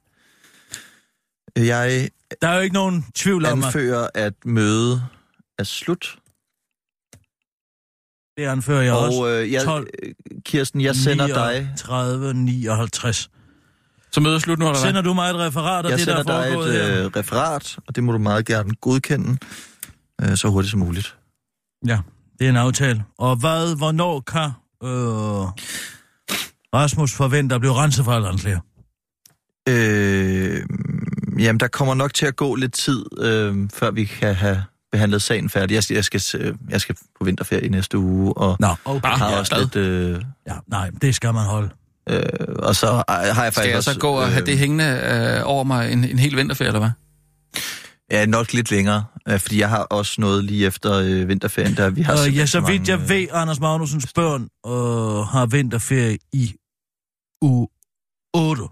[1.56, 2.08] Jeg
[2.42, 3.66] Der er jo ikke nogen tvivl om, at...
[3.66, 5.04] anfører, at mødet
[5.58, 6.18] er slut.
[8.36, 9.18] Det anfører jeg også.
[9.18, 9.88] Og øh, jeg, 12,
[10.44, 11.72] Kirsten, jeg sender dig...
[11.76, 13.30] 30, 59.
[14.10, 14.80] Så møder slut nu, eller?
[14.80, 17.04] Sender du mig et referat af Jeg det, der sender er dig foregået et her?
[17.04, 19.38] øh, referat, og det må du meget gerne godkende
[20.22, 21.16] øh, så hurtigt som muligt.
[21.86, 21.98] Ja,
[22.38, 23.04] det er en aftale.
[23.18, 24.50] Og hvad, hvornår kan
[24.84, 24.90] øh,
[26.74, 28.60] Rasmus forvente at blive renset for landlæger?
[29.68, 30.62] Øh,
[31.38, 35.22] jamen, der kommer nok til at gå lidt tid, øh, før vi kan have behandlet
[35.22, 35.74] sagen færdig.
[35.74, 39.08] Jeg, jeg, skal, øh, jeg skal på vinterferie i næste uge, og Nå, okay.
[39.08, 39.76] har ja, også lidt...
[39.76, 41.70] Øh, Ja, nej, det skal man holde.
[42.08, 42.22] Øh,
[42.58, 43.92] og så har jeg faktisk Skal jeg også...
[43.92, 46.90] så gå og have det hængende øh, over mig en, en hel vinterferie, eller hvad?
[48.10, 51.90] Ja, nok lidt længere, øh, fordi jeg har også noget lige efter øh, vinterferien, der
[51.90, 52.12] vi har...
[52.12, 56.54] Og ja, så vidt mange, jeg øh, ved, Anders Magnusens børn øh, har vinterferie i
[57.42, 57.68] uge
[58.34, 58.62] 8.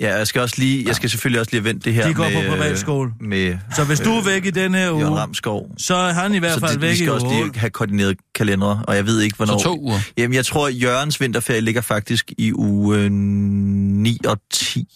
[0.00, 0.84] Ja, jeg skal også lige...
[0.86, 2.44] Jeg skal selvfølgelig også lige have vendt det her De går med...
[2.48, 3.10] på privatskole.
[3.22, 5.70] Øh, med Så hvis du er væk i den her Jørgen uge, Ramskov.
[5.78, 7.38] så er han i hvert Så fald det, vi væk i skal uge også 8.
[7.38, 9.58] lige have koordineret kalendere, og jeg ved ikke, hvornår...
[9.58, 9.98] Så to uger.
[10.16, 14.86] Jamen, jeg tror, at Jørgens vinterferie ligger faktisk i uge øh, 9 og 10.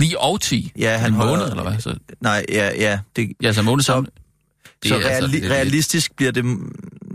[0.00, 0.72] 9 og 10?
[0.78, 1.80] Ja, han en måned, eller hvad?
[1.80, 2.98] Så, Nej, ja, ja.
[3.16, 4.10] Det, ja, så måned sammen.
[4.82, 6.44] Det så altså reali- lidt- realistisk bliver det...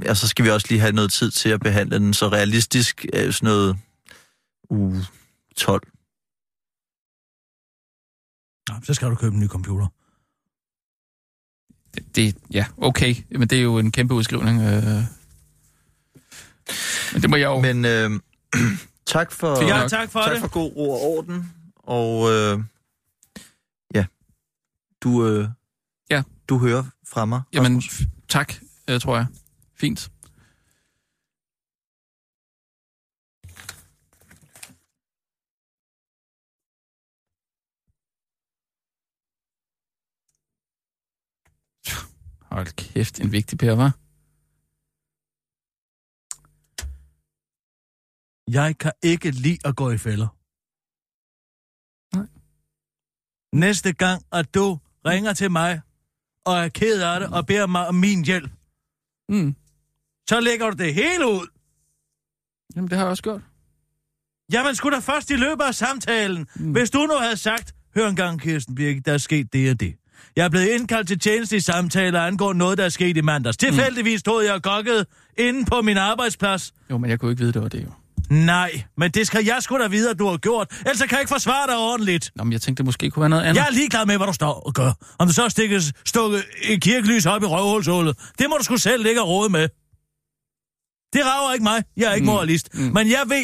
[0.06, 2.14] Ja, så skal vi også lige have noget tid til at behandle den.
[2.14, 3.78] Så realistisk er sådan noget
[4.70, 5.06] uge
[5.58, 5.82] 12.
[8.70, 9.88] Nå, Så skal du købe en ny computer.
[12.16, 13.16] Det, ja, okay.
[13.32, 14.62] Men det er jo en kæmpe udskrivning.
[14.62, 15.04] Øh.
[17.14, 17.60] Men det må jeg jo...
[17.62, 18.12] Men øh,
[19.06, 19.64] tak for...
[19.64, 19.90] Ja, nok.
[19.90, 20.40] tak for tak det.
[20.42, 21.54] for god ro og orden.
[21.78, 22.60] Og øh,
[23.96, 24.06] ja,
[25.04, 25.50] du, øh,
[26.10, 26.24] Ja.
[26.50, 27.42] du hører fra mig.
[27.54, 28.02] Jamen, Rasmus.
[28.30, 28.54] tak,
[28.90, 29.26] øh, tror jeg.
[29.76, 30.12] Fint.
[42.52, 43.92] Hold kæft, en vigtig pære, var.
[48.52, 50.28] Jeg kan ikke lide at gå i fælder.
[52.18, 52.28] Nej.
[53.54, 55.82] Næste gang, at du ringer til mig
[56.46, 58.52] og er ked af det og beder mig om min hjælp,
[59.30, 59.56] Mm.
[60.30, 61.48] så lægger du det hele ud.
[62.76, 63.42] Jamen, det har jeg også gjort.
[64.52, 66.72] Jamen, skulle da først i løbet af samtalen, Mm.
[66.72, 69.80] hvis du nu havde sagt, hør en gang, Kirsten Birgit, der er sket det og
[69.80, 69.96] det.
[70.36, 73.58] Jeg er blevet indkaldt til tjenestlige samtaler angående noget, der er sket i mandags.
[73.58, 75.06] Tilfældigvis stod jeg og gokkede
[75.38, 76.74] inde på min arbejdsplads.
[76.92, 77.90] Jo, men jeg kunne ikke vide, det var det jo.
[78.30, 80.68] Nej, men det skal jeg sgu da vide, at du har gjort.
[80.80, 82.32] Ellers kan jeg ikke forsvare dig ordentligt.
[82.36, 83.56] Nå, men jeg tænkte, det måske kunne være noget andet.
[83.56, 84.92] Jeg er ligeglad med, hvad du står og gør.
[85.20, 89.04] Om du så stikker stukket et kirkelys op i røvhulshullet, det må du sgu selv
[89.04, 89.70] ligge og råde med.
[91.14, 91.84] Det rager ikke mig.
[91.98, 92.30] Jeg er ikke Mm.
[92.30, 92.34] mm.
[92.34, 92.70] moralist.
[92.74, 92.84] Mm.
[92.84, 92.94] Mm.
[92.94, 93.44] Men jeg ved,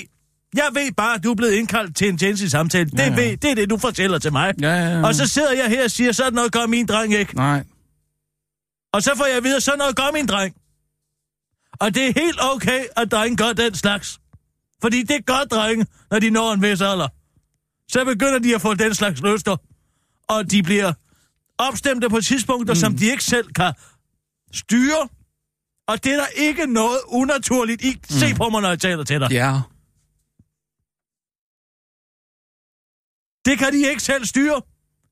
[0.56, 2.90] jeg ved bare, at du er blevet indkaldt til en tjenestelig samtale.
[2.90, 3.16] Det, Ja, ja.
[3.16, 4.54] Ved, det er det, du fortæller til mig.
[4.62, 5.06] Ja, ja, ja.
[5.06, 7.36] Og så sidder jeg her og siger, sådan noget gør min dreng ikke.
[7.36, 7.64] Nej.
[8.94, 10.56] Og så får jeg at vide, sådan noget gør min dreng.
[11.80, 14.20] Og det er helt okay, at drengen gør den slags.
[14.82, 17.08] Fordi det gør drenge, når de når en vis alder.
[17.92, 19.58] Så begynder de at få den slags lyster.
[20.28, 20.94] Og de bliver
[21.58, 22.80] opstemte på tidspunkter, mm.
[22.80, 23.74] som de ikke selv kan
[24.54, 25.08] styre.
[25.88, 27.90] Og det er der ikke noget unaturligt i.
[27.90, 28.18] Mm.
[28.18, 29.32] Se på mig, når jeg taler til dig.
[29.32, 29.60] Ja.
[33.46, 34.62] Det kan de ikke selv styre.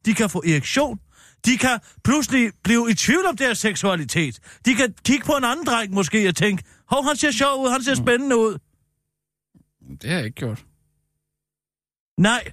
[0.06, 1.00] De kan få erektion.
[1.46, 4.40] De kan pludselig blive i tvivl om deres seksualitet.
[4.66, 7.70] De kan kigge på en anden dreng måske og tænke, hov, han ser sjov ud,
[7.70, 8.58] han ser spændende ud.
[10.02, 10.66] Det har jeg ikke gjort.
[12.18, 12.52] Nej.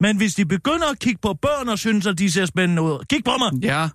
[0.00, 3.04] Men hvis de begynder at kigge på børn og synes, at de ser spændende ud,
[3.10, 3.88] kig på mig, Ja.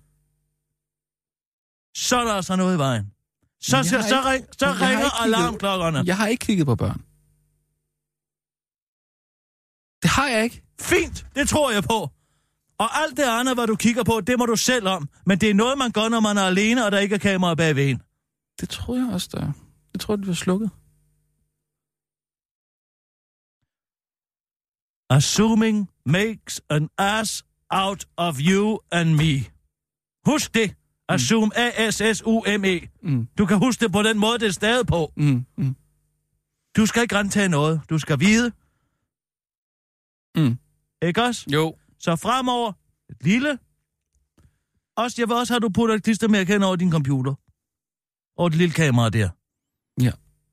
[1.96, 3.06] så er der altså noget i vejen.
[3.62, 6.04] Så, så, så, ring, så ringer ikke alarmklokkerne.
[6.06, 7.02] Jeg har ikke kigget på børn.
[10.04, 10.64] Det har jeg ikke.
[10.82, 12.10] Fint, det tror jeg på.
[12.78, 15.10] Og alt det andet, hvad du kigger på, det må du selv om.
[15.26, 17.56] Men det er noget, man gør, når man er alene, og der ikke er kamera
[17.56, 18.02] bagved en.
[18.60, 19.52] Det troede jeg også, der.
[19.94, 20.70] Jeg troede, det var slukket.
[25.10, 29.46] Assuming makes an ass out of you and me.
[30.26, 30.76] Husk det.
[31.10, 32.80] Assume, A-S-S-U-M-E.
[33.04, 33.28] Mm.
[33.38, 35.12] Du kan huske det på den måde, det er stadig på.
[35.18, 35.46] Mm.
[35.58, 35.76] Mm.
[36.78, 37.82] Du skal ikke rentage noget.
[37.90, 38.52] Du skal vide.
[40.36, 40.58] Mm.
[41.02, 41.46] Ikke også?
[41.54, 41.76] Jo.
[42.00, 42.74] Så fremover,
[43.10, 43.60] et lille.
[44.96, 47.34] Også, jeg vil også have, at du putter et klistermærke hen over din computer.
[48.38, 49.30] Og et lille kamera der.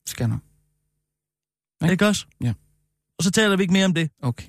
[0.06, 0.38] Scanner.
[1.80, 1.86] Ja.
[1.86, 1.92] Ja.
[1.92, 2.26] Ikke også?
[2.40, 2.52] Ja.
[3.18, 4.10] Og så taler vi ikke mere om det.
[4.22, 4.48] Okay.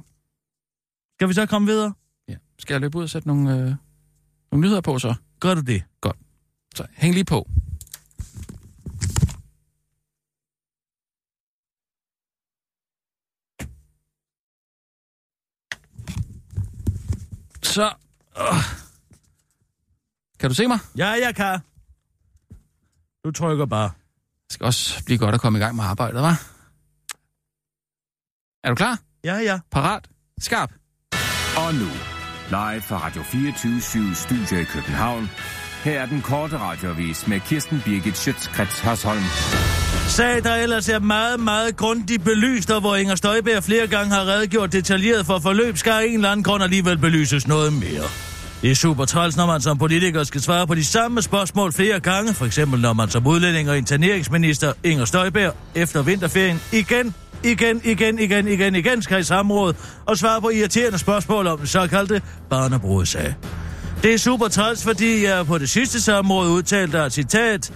[1.18, 1.94] Skal vi så komme videre?
[2.28, 2.36] Ja.
[2.60, 3.76] Skal jeg løbe ud og sætte nogle, øh,
[4.52, 5.16] nogle nyheder på så?
[5.40, 5.84] Gør du det?
[6.76, 7.48] Så hæng lige på.
[17.72, 17.94] Så.
[18.38, 18.64] Øh.
[20.40, 20.80] Kan du se mig?
[20.98, 21.60] Ja, jeg kan.
[23.26, 23.92] Du trykker bare.
[24.48, 26.36] Det skal også blive godt at komme i gang med arbejdet, hva'?
[28.64, 29.00] Er du klar?
[29.24, 29.60] Ja, ja.
[29.72, 30.10] Parat?
[30.40, 30.72] Skarp?
[31.58, 31.88] Og nu,
[32.50, 35.30] live fra Radio 24 Studio i København.
[35.84, 39.24] Her er den korte radiovis med Kirsten Birgit Schøtzgrads Hasholm.
[40.08, 44.28] Sag, der ellers er meget, meget grundigt belyst, og hvor Inger Støjberg flere gange har
[44.28, 48.04] redegjort detaljeret for forløb, skal af en eller anden grund alligevel belyses noget mere.
[48.62, 52.00] Det er super træls, når man som politiker skal svare på de samme spørgsmål flere
[52.00, 57.82] gange, for eksempel når man som udlænding og interneringsminister Inger Støjberg efter vinterferien igen, igen,
[57.84, 59.74] igen, igen, igen, igen skal i samråd
[60.06, 63.36] og svare på irriterende spørgsmål om den såkaldte barnebrudssag.
[64.04, 67.72] Det er super træls, fordi jeg på det sidste samråd udtalte at citat,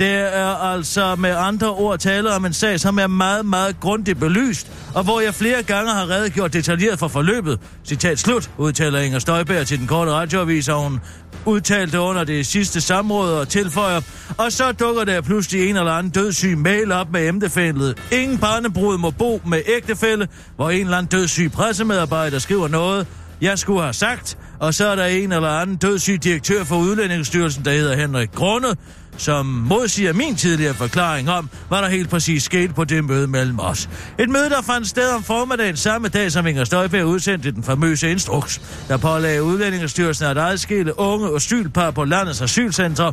[0.00, 4.20] det er altså med andre ord tale om en sag, som er meget, meget grundigt
[4.20, 7.60] belyst, og hvor jeg flere gange har redegjort detaljeret for forløbet.
[7.84, 11.00] Citat slut, udtaler Inger Støjberg til den korte radioavis, og hun
[11.46, 14.00] udtalte under det sidste samråd og tilføjer,
[14.38, 18.02] og så dukker der pludselig en eller anden dødssyg mail op med emnefældet.
[18.12, 23.06] Ingen barnebrud må bo med ægtefælde, hvor en eller anden dødssyg pressemedarbejder skriver noget,
[23.40, 27.64] jeg skulle have sagt, og så er der en eller anden dødssyg direktør for Udlændingsstyrelsen,
[27.64, 28.76] der hedder Henrik Grunde,
[29.16, 33.60] som modsiger min tidligere forklaring om, hvad der helt præcis skete på det møde mellem
[33.60, 33.88] os.
[34.18, 38.10] Et møde, der fandt sted om formiddagen samme dag, som Inger Støjberg udsendte den famøse
[38.10, 43.12] instruks, der pålagde Udlændingsstyrelsen at adskille unge asylpar på landets asylcentre.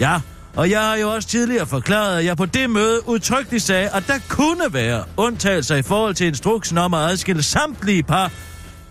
[0.00, 0.20] Ja,
[0.56, 4.04] og jeg har jo også tidligere forklaret, at jeg på det møde udtrykkeligt sagde, at
[4.06, 8.30] der kunne være undtagelser i forhold til instruksen om at adskille samtlige par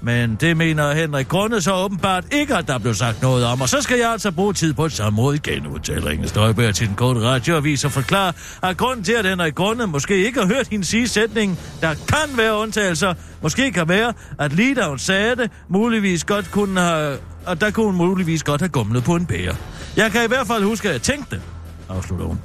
[0.03, 3.61] men det mener Henrik Grunde så åbenbart ikke, at der blev sagt noget om.
[3.61, 6.87] Og så skal jeg altså bruge tid på et samråd igen, udtaler Inge Støjberg til
[6.87, 8.33] den korte radioavis og forklare,
[8.63, 12.37] at grunden til, at Henrik Grunde måske ikke har hørt hende sige sætningen, der kan
[12.37, 17.17] være undtagelser, måske kan være, at lige da hun sagde det, muligvis godt kunne have,
[17.47, 19.55] at der kunne hun muligvis godt have gumlet på en bære.
[19.97, 21.41] Jeg kan i hvert fald huske, at jeg tænkte
[21.89, 22.39] afslutter hun.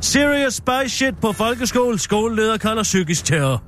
[0.00, 1.98] Serious spy shit på folkeskole.
[1.98, 3.62] Skoleleder kalder psykisk terror.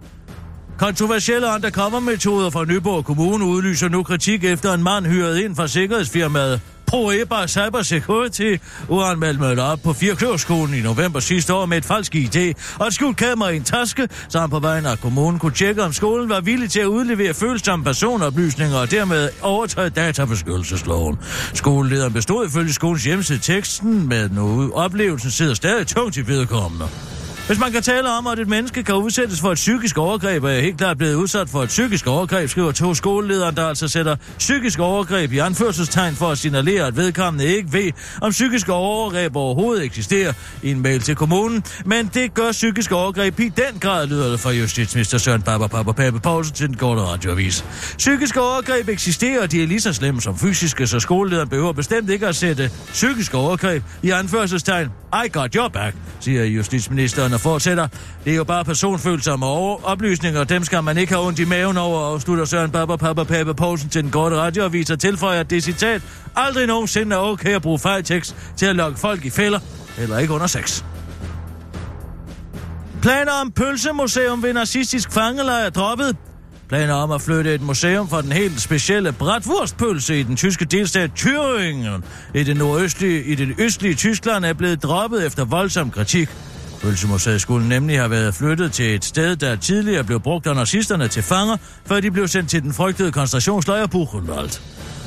[0.78, 6.60] Kontroversielle undercover-metoder fra Nyborg Kommune udlyser nu kritik efter en mand hyret ind fra sikkerhedsfirmaet
[6.86, 8.56] Proeba Cyber Security
[8.88, 12.94] uanmeldt mødte op på Firkløvskolen i november sidste år med et falsk ID og et
[12.94, 16.28] skjult kamera i en taske, så han på vejen af kommunen kunne tjekke, om skolen
[16.28, 21.18] var villig til at udlevere følsomme personoplysninger og dermed overtræde databeskyttelsesloven.
[21.54, 26.88] Skolelederen bestod ifølge skolens hjemmeside teksten, med nu oplevelsen sidder stadig tungt i vedkommende.
[27.46, 30.48] Hvis man kan tale om, at et menneske kan udsættes for et psykisk overgreb, er
[30.48, 34.16] jeg helt klart blevet udsat for et psykisk overgreb, skriver to skoleledere, der altså sætter
[34.38, 39.84] psykisk overgreb i anførselstegn for at signalere, at vedkommende ikke ved, om psykisk overgreb overhovedet
[39.84, 40.32] eksisterer
[40.62, 41.64] i en mail til kommunen.
[41.84, 45.92] Men det gør psykisk overgreb i den grad, lyder det fra justitsminister Søren Papa Papa
[45.92, 47.64] Pape Poulsen til den korte radioavis.
[47.98, 52.10] Psykiske overgreb eksisterer, og de er lige så slemme som fysiske, så skolelederen behøver bestemt
[52.10, 54.88] ikke at sætte psykisk overgreb i anførselstegn.
[55.24, 57.88] I got your back, siger justitsministeren han fortsætter.
[58.24, 61.76] Det er jo bare personfølsomme over oplysninger, dem skal man ikke have ondt i maven
[61.76, 65.62] over, afslutter Søren Baba Papa Pape Poulsen til den korte radioavis og tilføjer, at det
[65.62, 66.02] citat
[66.36, 69.58] aldrig nogensinde er okay at bruge fejltekst til at lokke folk i fælder,
[69.98, 70.84] eller ikke under sex.
[73.02, 76.16] Planer om pølsemuseum ved nazistisk fangelejr er droppet.
[76.68, 81.10] Planer om at flytte et museum for den helt specielle bratwurstpølse i den tyske delstat
[81.18, 82.02] Thüringen
[82.34, 86.28] i det nordøstlige, i det østlige Tyskland er blevet droppet efter voldsom kritik.
[86.82, 91.08] Pølsemuseet skulle nemlig have været flyttet til et sted, der tidligere blev brugt af nazisterne
[91.08, 91.56] til fanger,
[91.86, 94.60] før de blev sendt til den frygtede koncentrationslejr Buchenwald.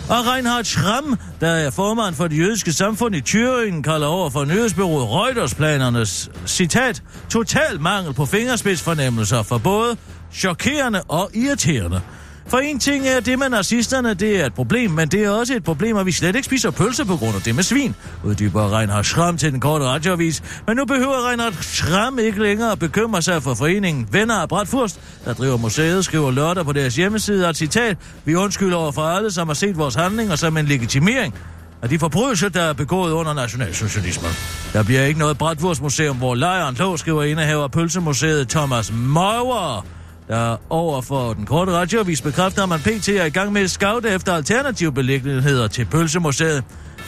[0.09, 4.45] Og Reinhard Schramm, der er formand for det jødiske samfund i Thüringen, kalder over for
[4.45, 9.97] nyhedsbyrået Reuters-planernes, citat, total mangel på fingerspidsfornemmelser for både
[10.33, 12.01] chokerende og irriterende.
[12.47, 15.53] For en ting er det med nazisterne, det er et problem, men det er også
[15.53, 18.77] et problem, at vi slet ikke spiser pølse på grund af det med svin, uddyber
[18.77, 20.43] Reinhard Schramm til den korte radioavis.
[20.67, 24.99] Men nu behøver Reinhard Schramm ikke længere at bekymre sig for foreningen Venner af Bratfurst,
[25.25, 29.31] der driver museet, skriver lørdag på deres hjemmeside, og citat, vi undskylder over for alle,
[29.31, 31.33] som har set vores handlinger som en legitimering
[31.81, 34.31] af de forbrydelser, der er begået under nationalsocialismen.
[34.73, 39.85] Der bliver ikke noget Bratwurstmuseum, hvor lejren lå, skriver indehaver af Pølsemuseet Thomas Mauer
[40.27, 43.09] der over for den korte radioavis bekræfter, at man pt.
[43.09, 46.63] er i gang med at scoute efter alternative beliggenheder til Pølsemuseet.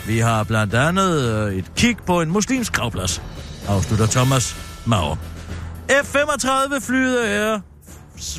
[0.08, 3.22] Vi har blandt andet øh, et kig på en muslimsk gravplads,
[3.68, 4.56] afslutter Thomas
[4.86, 5.16] Mauer.
[5.92, 7.60] F-35-flyet er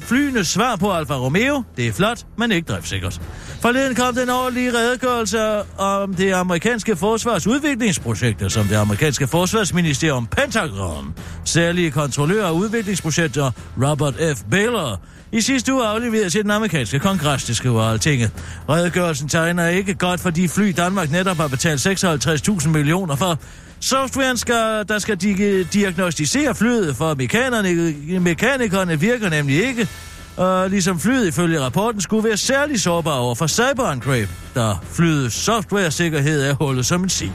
[0.02, 1.62] flyenes svar på Alfa Romeo.
[1.76, 3.20] Det er flot, men ikke driftsikkert.
[3.60, 11.14] Forleden kom den årlige redegørelse om det amerikanske forsvars udviklingsprojekter, som det amerikanske forsvarsministerium Pentagon,
[11.44, 13.50] særlige kontrollør af udviklingsprojekter
[13.82, 14.42] Robert F.
[14.50, 15.00] Baylor,
[15.32, 18.30] i sidste uge afleveret til den amerikanske kongres, det skriver Altinget.
[18.68, 23.38] Redegørelsen tegner ikke godt for de fly, Danmark netop har betalt 56.000 millioner for.
[23.80, 29.88] Softwaren, skal, der skal di- diagnostisere flyet, for mekanikerne, mekanikerne virker nemlig ikke.
[30.36, 36.42] Og ligesom flyet ifølge rapporten skulle være særlig sårbar over for cyberangreb, da flyets softwaresikkerhed
[36.44, 37.32] er hullet som en sig.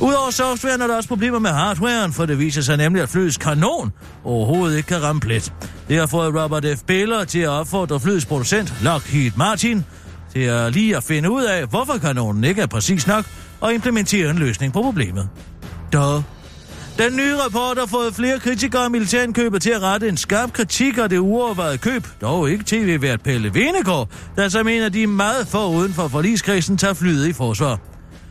[0.00, 3.36] Udover softwaren er der også problemer med hardwaren, for det viser sig nemlig, at flyets
[3.36, 3.92] kanon
[4.24, 5.52] overhovedet ikke kan ramme plet.
[5.88, 6.82] Det har fået Robert F.
[6.86, 9.84] Baylor til at opfordre flyets producent, Lockheed Martin,
[10.32, 13.24] til at lige at finde ud af, hvorfor kanonen ikke er præcis nok,
[13.60, 15.28] og implementere en løsning på problemet.
[15.92, 16.22] Duh.
[16.98, 20.98] Den nye rapport har fået flere kritikere af militærindkøbet til at rette en skarp kritik
[20.98, 25.48] af det uovervejede køb, dog ikke tv-vært Pelle Venegård, der som en af de meget
[25.48, 27.78] få uden for forligskredsen tager flyet i forsvar.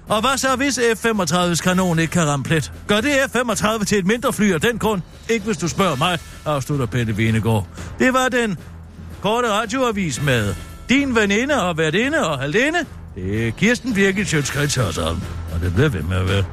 [0.08, 2.72] Og hvad så, hvis F-35's kanon ikke kan ramme plet?
[2.88, 5.02] Gør det F-35 til et mindre fly af den grund?
[5.30, 7.68] Ikke hvis du spørger mig, afslutter Pelle Venegård.
[8.00, 8.58] Det var den
[9.22, 10.56] korte radioavis med
[10.90, 12.80] din veninde og værtinde og halvinde.
[13.16, 15.16] Det er Kirsten Birgit Sjøtskrets og
[15.62, 16.44] det bliver ved med at være.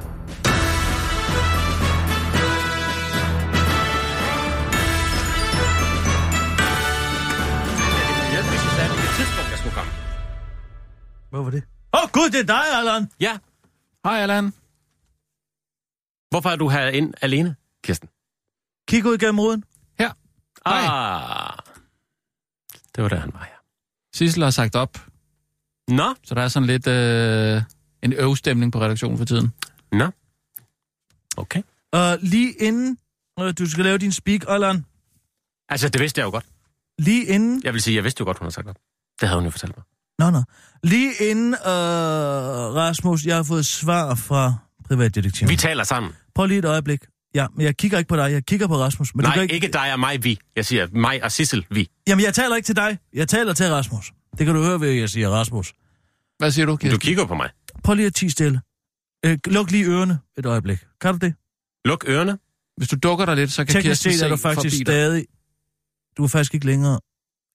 [11.31, 11.63] Hvad var det?
[11.95, 13.11] Åh oh, gud, det er dig, Allan!
[13.21, 13.39] Ja.
[14.05, 14.45] Hej, Allan.
[16.31, 18.09] Hvorfor er du her ind alene, Kirsten?
[18.89, 19.65] Kig ud gennem ruden.
[19.99, 20.13] Her.
[20.69, 20.83] Hej.
[20.87, 21.59] Ah.
[22.97, 23.57] Det var der, han var her.
[24.15, 24.99] Sissel har sagt op,
[25.89, 27.63] Nå, så der er sådan lidt øh,
[28.03, 29.53] en øvstemning på redaktionen for tiden.
[29.93, 30.11] nå.
[31.37, 31.63] Okay.
[31.97, 32.99] Uh, lige inden
[33.41, 34.87] uh, du skal lave din speak, Allan,
[35.69, 36.47] Altså, det vidste jeg jo godt.
[36.99, 37.61] lige inden...
[37.65, 38.77] Jeg vil sige, jeg vidste jo godt, hun har sagt op.
[39.21, 39.85] Det havde hun jo fortalt mig.
[40.19, 40.43] Nå, nå.
[40.85, 41.61] Lige inden, uh,
[42.77, 44.55] Rasmus, jeg har fået svar fra
[44.89, 45.51] privatdetektiven.
[45.51, 46.13] Vi taler sammen.
[46.35, 47.01] Prøv lige et øjeblik.
[47.35, 49.15] Ja, men jeg kigger ikke på dig, jeg kigger på Rasmus.
[49.15, 49.55] Men du Nej, kan ikke...
[49.55, 50.39] ikke dig og mig, vi.
[50.57, 51.89] Jeg siger mig og Sissel, vi.
[52.09, 52.99] Jamen, jeg taler ikke til dig.
[53.13, 54.13] Jeg taler til Rasmus.
[54.39, 55.73] Det kan du høre ved, at jeg siger Rasmus.
[56.39, 57.01] Hvad siger du, Du Kirsten?
[57.01, 57.51] kigger på mig.
[57.85, 58.61] Prøv lige at tige stille.
[59.27, 60.79] Øh, luk lige ørerne et øjeblik.
[61.01, 61.35] Kan du det?
[61.85, 62.39] Luk ørerne.
[62.77, 64.77] Hvis du dukker dig lidt, så kan Teknisk Kirsten set se er du faktisk forbi
[64.77, 64.87] dig.
[64.87, 65.25] stadig...
[66.17, 67.01] Du er faktisk ikke længere...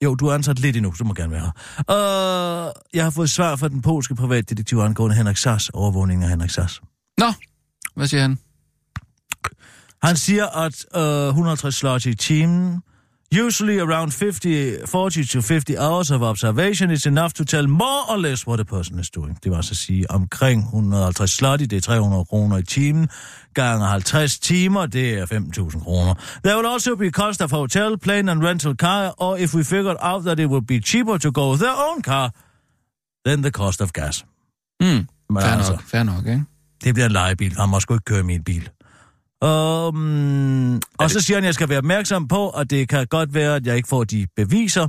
[0.03, 1.51] Jo, du er ansat lidt endnu, så må gerne være her.
[2.67, 6.49] Uh, jeg har fået svar fra den polske privatdetektiv angående Henrik Sass, overvågningen af Henrik
[6.49, 6.81] Sass.
[7.17, 7.33] Nå,
[7.95, 8.39] hvad siger han?
[10.03, 10.85] Han siger, at
[11.27, 12.81] uh, 150 slots i timen,
[13.31, 18.17] usually around 50, 40 to 50 hours of observation is enough to tell more or
[18.17, 19.37] less what a person is doing.
[19.43, 23.09] Det var altså at sige, omkring 150 slot det er 300 kroner i timen,
[23.53, 26.13] gange 50 timer, det er 5.000 kroner.
[26.43, 29.97] There will also be cost of hotel, plane and rental car, or if we figured
[30.01, 32.31] out that it would be cheaper to go with their own car,
[33.25, 34.25] then the cost of gas.
[34.83, 35.07] Mm, Men
[35.41, 36.43] fair altså, nok, fair nok, ikke?
[36.83, 37.55] det bliver en lejebil.
[37.59, 38.69] Han må sgu ikke køre min bil.
[39.43, 43.33] Um, og så siger han, at jeg skal være opmærksom på, at det kan godt
[43.33, 44.87] være, at jeg ikke får de beviser,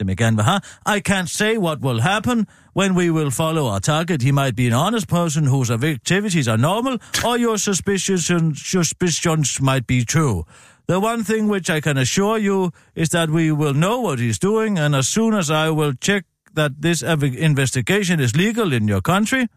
[0.00, 0.60] som jeg gerne vil have.
[0.86, 2.46] I can't say what will happen
[2.76, 4.22] when we will follow our target.
[4.22, 8.26] He might be an honest person whose activities are normal, or your suspicions,
[8.70, 10.44] suspicions might be true.
[10.88, 14.38] The one thing which I can assure you is that we will know what he's
[14.38, 16.24] doing, and as soon as I will check
[16.54, 19.48] that this investigation is legal in your country,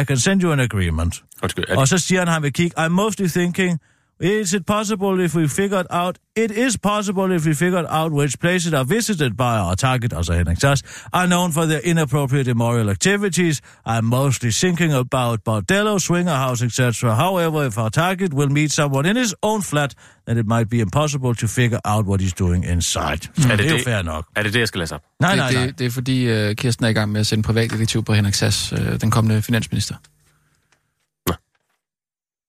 [0.00, 1.22] I can send you an agreement.
[1.42, 1.64] Undskyld.
[1.68, 2.86] Er Og så siger han, han vil kigge.
[2.86, 3.80] I'm mostly thinking,
[4.20, 8.38] is it possible if we figured out, it is possible if we figured out which
[8.38, 12.90] places are visited by our target, altså Henrik Sass, are known for their inappropriate immoral
[12.90, 13.60] activities.
[13.86, 17.14] I'm mostly thinking about bordello, swinger house, etc.
[17.14, 19.94] However, if our target will meet someone in his own flat,
[20.26, 23.28] then it might be impossible to figure out what he's doing inside.
[23.50, 23.84] Er det det er jo det?
[23.84, 24.26] fair nok.
[24.36, 25.02] Er det det, jeg skal læse op?
[25.20, 25.66] Nej, nej, det, nej.
[25.66, 28.34] Det, det er fordi, uh, Kirsten er i gang med at sende privatdetektiv på Henrik
[28.34, 29.94] Sass, uh, den kommende finansminister.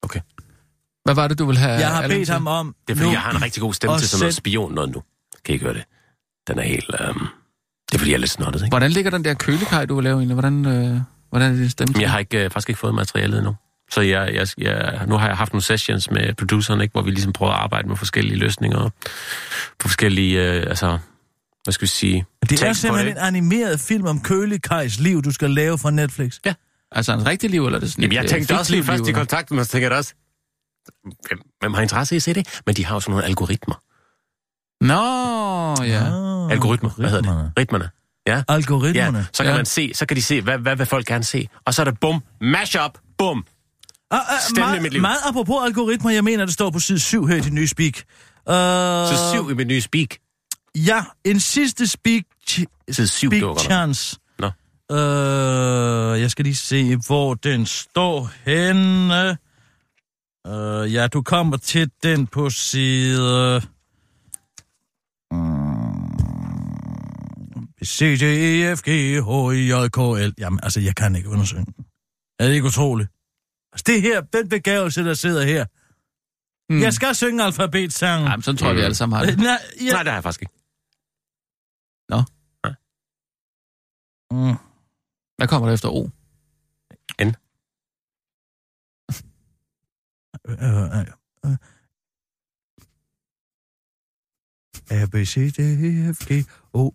[0.01, 0.20] Okay.
[1.06, 2.34] Hvad var det, du ville have Jeg har bedt til?
[2.34, 2.76] ham om...
[2.88, 4.38] Det er fordi, nu- jeg har en rigtig god stemme og til sådan noget sæt-
[4.38, 5.03] spion noget nu.
[5.45, 5.84] Kan I ikke høre det?
[6.47, 6.86] Den er helt...
[6.99, 7.20] Øhm...
[7.89, 8.70] Det er fordi, jeg er lidt snottet, ikke?
[8.70, 10.34] Hvordan ligger den der kølekaj, du vil lave egentlig?
[10.34, 11.91] Hvordan, øh, hvordan er det stemme?
[11.93, 13.56] Men jeg har ikke, øh, faktisk ikke fået materialet endnu.
[13.91, 17.10] Så jeg, jeg, jeg, nu har jeg haft nogle sessions med produceren, ikke, hvor vi
[17.12, 18.89] ligesom prøver at arbejde med forskellige løsninger.
[19.80, 20.97] På forskellige, øh, altså,
[21.64, 22.26] hvad skal vi sige?
[22.49, 25.91] Det er simpelthen det, en animeret film om Kølig Kajs liv, du skal lave fra
[25.91, 26.38] Netflix.
[26.91, 28.84] Altså hans rigtige liv, eller er det sådan Jamen, et, jeg øh, tænkte også lige
[28.84, 29.20] først i liv, eller?
[29.20, 30.14] kontakt med mig, så tænkte jeg også,
[31.04, 32.62] hvem, hvem har interesse i at se det?
[32.66, 33.76] Men de har jo sådan nogle algoritmer.
[34.82, 36.04] Nå, ja.
[36.52, 37.52] Algoritmer, hvad hedder det?
[37.60, 37.90] Ritmerne.
[38.28, 38.44] Ja.
[38.48, 39.18] Algoritmerne.
[39.18, 39.56] Ja, så kan Ja.
[39.58, 41.48] man se, så kan de se, hvad, hvad vil folk gerne se.
[41.66, 43.46] Og så er det bum, mash up, bum.
[44.12, 45.02] Ah, ah, Stemmen i meget, mit liv.
[45.02, 47.94] meget apropos algoritmer, jeg mener, det står på side 7 her i din nye speak.
[48.50, 50.08] Uh, Så syv i mit nye speak.
[50.76, 52.24] Ja, en sidste speak,
[52.92, 54.18] Side syv, speak chance.
[54.40, 54.48] Nå.
[54.90, 59.38] Uh, jeg skal lige se, hvor den står henne.
[60.48, 63.62] Uh, ja, du kommer til den på side...
[65.32, 65.96] Mm,
[67.86, 68.89] C, D, E, F, G,
[69.28, 70.34] H, I, J, K, L.
[70.38, 71.66] Jamen, altså, jeg kan ikke undersøge.
[72.39, 73.10] Er det ikke utroligt?
[73.74, 75.66] Altså, Det her, den begævelse, der sidder her.
[76.70, 76.82] Mm.
[76.82, 78.28] Jeg skal synge alfabetsangen.
[78.28, 79.38] Jamen, sådan tror jeg, vi alle sammen har det.
[79.38, 79.91] Nej, ja.
[79.91, 80.54] Nej, det har jeg faktisk ikke.
[84.32, 84.56] Mm.
[85.38, 86.10] Hvad kommer der efter O?
[87.22, 87.34] Øh,
[90.48, 90.58] øh,
[91.46, 91.58] øh.
[94.89, 96.91] A, B, C, D, E, F, G, O,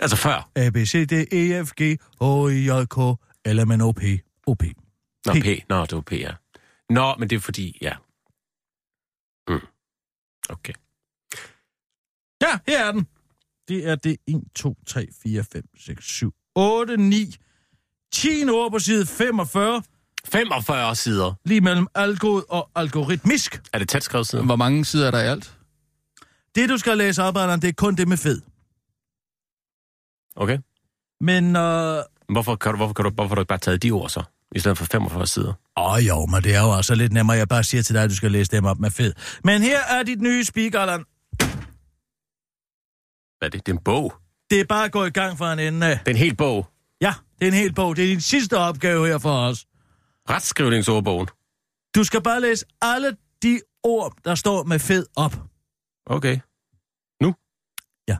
[0.00, 0.50] Altså før.
[0.56, 2.98] A, B, C, D, E, F, G, H, I, J, K,
[3.44, 4.02] L, M, N, O, P,
[4.46, 4.64] O, P.
[5.26, 5.42] Nå, P.
[5.42, 5.64] P.
[5.68, 6.34] Nå, det var P, ja.
[6.90, 7.96] Nå, men det er fordi, ja.
[9.48, 9.66] Mm.
[10.48, 10.72] Okay.
[12.42, 13.06] Ja, her er den.
[13.68, 17.36] Det er det 1, 2, 3, 4, 5, 6, 7, 8, 9,
[18.12, 19.82] 10 ord på side 45,
[20.28, 21.32] 45 sider.
[21.44, 23.60] lige mellem algod og algoritmisk.
[23.72, 24.42] Er det tæt skrevet sider?
[24.42, 25.52] Hvor mange sider er der i alt?
[26.54, 28.40] Det, du skal læse op, Allan, det er kun det med fed.
[30.36, 30.58] Okay.
[31.20, 33.90] Men, øh, Hvorfor kan, du, hvorfor, kan du, hvorfor har du ikke bare taget de
[33.90, 34.22] ord så?
[34.54, 35.52] I stedet for 45 sider.
[35.76, 37.36] Åh jo, men det er jo altså lidt nemmere.
[37.36, 39.12] Jeg bare siger til dig, at du skal læse dem op med fed.
[39.44, 41.04] Men her er dit nye speak, Allan.
[43.38, 43.66] Hvad er det?
[43.66, 44.14] Det er en bog.
[44.50, 45.86] Det er bare at gå i gang fra en ende.
[45.90, 46.66] Det er en hel bog.
[47.00, 47.96] Ja, det er en hel bog.
[47.96, 49.64] Det er din sidste opgave her for os.
[50.30, 51.28] Retskrivningsordbogen.
[51.94, 55.36] Du skal bare læse alle de ord, der står med fed op.
[56.06, 56.38] Okay.
[57.22, 57.34] Nu?
[58.08, 58.16] Ja.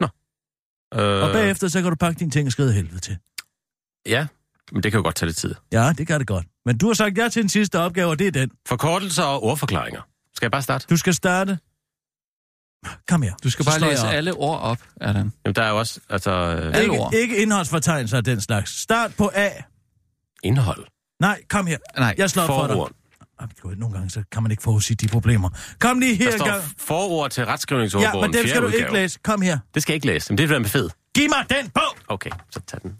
[0.00, 0.08] Nå.
[0.94, 3.18] Øh, Og bagefter, så kan du pakke dine ting og skride helvede til.
[4.06, 4.26] Ja,
[4.72, 5.54] men det kan jo godt tage lidt tid.
[5.72, 6.46] Ja, det kan det godt.
[6.66, 8.50] Men du har sagt ja til den sidste opgave, og det er den.
[8.68, 10.00] Forkortelser og ordforklaringer.
[10.34, 10.86] Skal jeg bare starte?
[10.90, 11.58] Du skal starte.
[13.08, 13.34] Kom her.
[13.44, 14.12] Du skal Så bare læse op.
[14.12, 15.32] alle ord op, Allan.
[15.44, 17.14] Jamen, der er jo også altså, Alle Ikke, ord.
[17.14, 18.80] ikke indholdsfortegnelser af den slags.
[18.80, 19.48] Start på A.
[20.42, 20.86] indhold.
[21.26, 21.78] Nej, kom her.
[21.98, 22.74] Nej, Jeg slår op for dig.
[22.76, 22.92] Forord.
[23.60, 25.50] Gud, Nogle gange så kan man ikke forudsige de problemer.
[25.80, 26.62] Kom lige her Der står gang.
[26.78, 28.20] forord til Ja, retskrivningsordbogen.
[28.30, 28.82] men den skal du udgave.
[28.82, 29.18] ikke læse.
[29.24, 29.58] Kom her.
[29.74, 30.32] Det skal jeg ikke læse.
[30.32, 30.90] Men det er det med fed.
[31.14, 31.96] Giv mig den bog!
[32.08, 32.98] Okay, så tag den.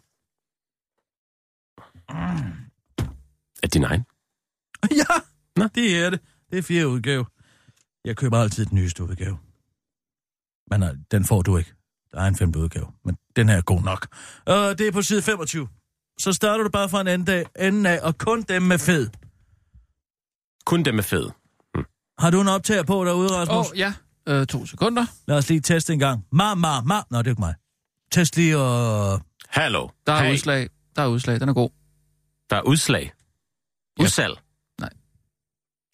[3.62, 4.04] Er din egen?
[5.00, 5.14] Ja,
[5.56, 5.68] Nå.
[5.74, 6.20] det er det.
[6.50, 7.26] Det er fjerde udgave.
[8.04, 9.38] Jeg køber altid den nyeste udgave.
[10.70, 11.72] Men nej, den får du ikke.
[12.12, 14.06] Der er en femte udgave, men den her er god nok.
[14.50, 15.68] Uh, det er på side 25.
[16.18, 19.10] Så starter du bare fra en ende af, enden af og kun dem med fed.
[20.64, 21.30] Kun dem med fed.
[22.18, 23.70] Har du en optager på derude, Åh, Rasmus?
[23.70, 23.94] oh, ja.
[24.28, 25.06] Øh, to sekunder.
[25.28, 26.26] Lad os lige teste en gang.
[26.32, 26.94] Ma, ma, ma.
[27.10, 27.54] Nå, det er ikke mig.
[28.12, 29.20] Test lige og...
[29.48, 29.88] Hallo.
[30.06, 30.32] Der er hey.
[30.32, 30.68] udslag.
[30.96, 31.40] Der er udslag.
[31.40, 31.70] Den er god.
[32.50, 33.12] Der er udslag.
[33.98, 34.02] Ja.
[34.02, 34.38] Udsalg.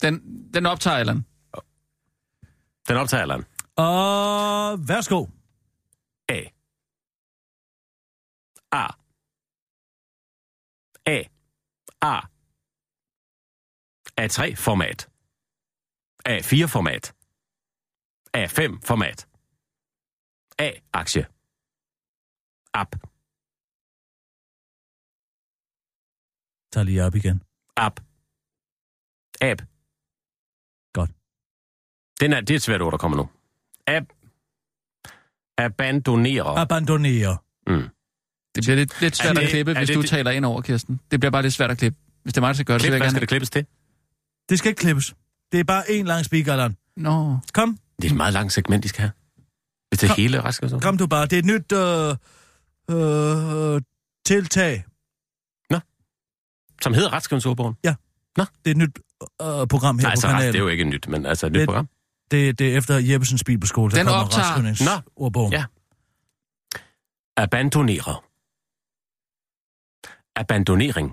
[0.03, 0.21] Den,
[0.55, 1.25] den optager, Allan.
[2.89, 3.45] Den optager Allan.
[3.77, 5.27] Og værsgo.
[6.29, 6.41] A.
[8.73, 8.87] A.
[11.09, 11.19] A.
[12.03, 12.21] A.
[14.21, 15.01] A3-format.
[16.29, 17.05] A4-format.
[18.37, 19.19] A5-format.
[20.59, 21.27] A-aktie.
[22.75, 22.91] App.
[26.73, 27.43] Tag lige op igen.
[27.77, 28.01] App.
[29.41, 29.61] App.
[30.93, 31.11] Godt.
[32.21, 33.29] Den er, det er et svært ord, der kommer nu.
[33.87, 34.13] App.
[35.59, 36.59] Abandonere.
[36.59, 37.39] Abandonere.
[37.67, 37.89] Mm.
[38.59, 40.61] Det bliver lidt, lidt svært det- at klippe, hvis det du det- taler ind over,
[40.63, 41.01] Kirsten.
[41.11, 41.99] Det bliver bare lidt svært at klippe.
[42.23, 43.11] Hvis det er mig, der skal gøre det, så vil jeg gerne...
[43.11, 43.67] skal det klippes til?
[44.49, 45.15] Det skal ikke klippes.
[45.53, 46.71] Det er bare en lang speaker.
[46.97, 47.39] Nå.
[47.55, 49.13] Kom, Det er et meget langt segment, de skal have.
[49.89, 50.23] Hvis det er Kom.
[50.23, 51.27] hele rask kom du bare.
[51.27, 53.81] Det er et nyt øh, øh,
[54.27, 54.85] tiltag.
[56.83, 57.75] Som hedder Retskrivningsordbogen.
[57.85, 57.97] Det
[58.67, 58.99] er et nyt
[59.43, 60.53] øh, program her Nej, på altså, kanalen.
[60.53, 61.89] det er jo ikke nyt, men altså et nyt Det- program.
[62.31, 65.53] Det, det er efter Jeppesens Bibelskole, der Den kommer optager- retskrivningsordbogen.
[65.53, 65.65] Ja.
[67.37, 68.17] Abandonere.
[70.43, 71.09] Abandonering.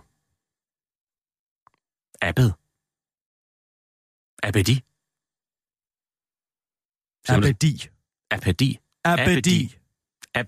[2.22, 2.52] Abbed.
[4.44, 4.76] Abedi.
[7.34, 7.90] Abedi.
[8.32, 8.80] Abedi.
[9.04, 9.78] Abedi.
[10.34, 10.48] Ab...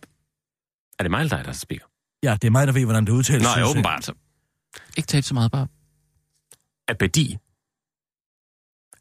[0.99, 1.85] Er det mig eller dig, der speaker?
[2.23, 3.43] Ja, det er mig, der ved, hvordan det udtales.
[3.43, 3.69] Synes ja, jeg.
[3.69, 4.09] åbenbart.
[4.97, 5.67] Ikke tale så meget, bare...
[6.87, 7.37] Abedi.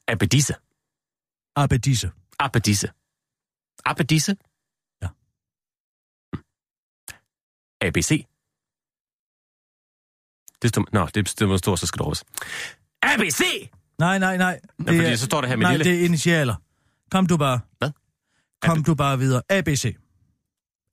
[0.09, 0.55] Abedisse.
[1.57, 2.11] Abedisse.
[2.39, 2.89] Abedisse.
[3.85, 4.37] Abedisse?
[5.03, 5.09] Ja.
[7.87, 8.27] ABC.
[10.67, 10.89] Det står...
[10.93, 12.23] Nå, det, det må stå, så skal det.
[13.03, 13.41] ABC!
[13.99, 14.61] Nej, nej, nej.
[14.79, 15.93] Nå, fordi så står det her med nej, lille.
[15.93, 16.55] det er initialer.
[17.11, 17.61] Kom du bare.
[17.79, 17.91] Hvad?
[18.63, 19.43] Kom du bare videre.
[19.51, 19.97] ABC.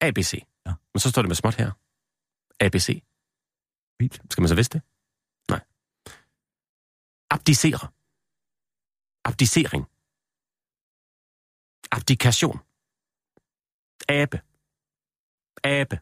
[0.02, 0.34] ABC.
[0.66, 0.74] Ja.
[0.94, 1.72] Men så står det med småt her.
[2.60, 3.04] ABC.
[4.02, 4.22] Fint.
[4.30, 4.86] Skal man så vidste det?
[5.50, 5.60] Nej.
[7.30, 7.88] Abdicere.
[9.26, 9.86] Abdicering.
[11.92, 12.60] Abdikation.
[14.10, 14.42] Abe.
[15.64, 16.00] Abe.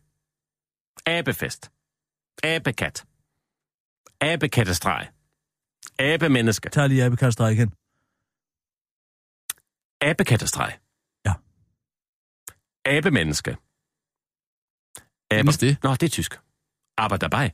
[1.06, 1.72] Abefest.
[2.44, 3.06] Abekat.
[4.22, 5.08] Abekattestreg.
[6.00, 6.70] Abemenneske.
[6.70, 7.74] Tag lige abekastræk igen.
[10.02, 10.80] Abekattestreg.
[11.26, 11.34] Ja.
[12.86, 13.52] Abemenneske.
[13.52, 15.40] Aber...
[15.40, 15.84] Findes det?
[15.84, 16.40] Nå, det er tysk.
[16.98, 17.50] Aber dabei.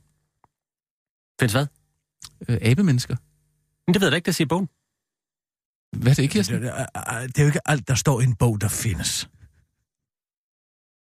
[1.40, 1.66] Findes hvad?
[2.48, 3.16] Øh, abemennesker.
[3.86, 4.68] Men det ved jeg da ikke, der siger bogen.
[6.02, 6.62] Hvad er det, Kirsten?
[6.62, 9.28] Det, det, det er jo ikke alt, der står i en bog, der findes.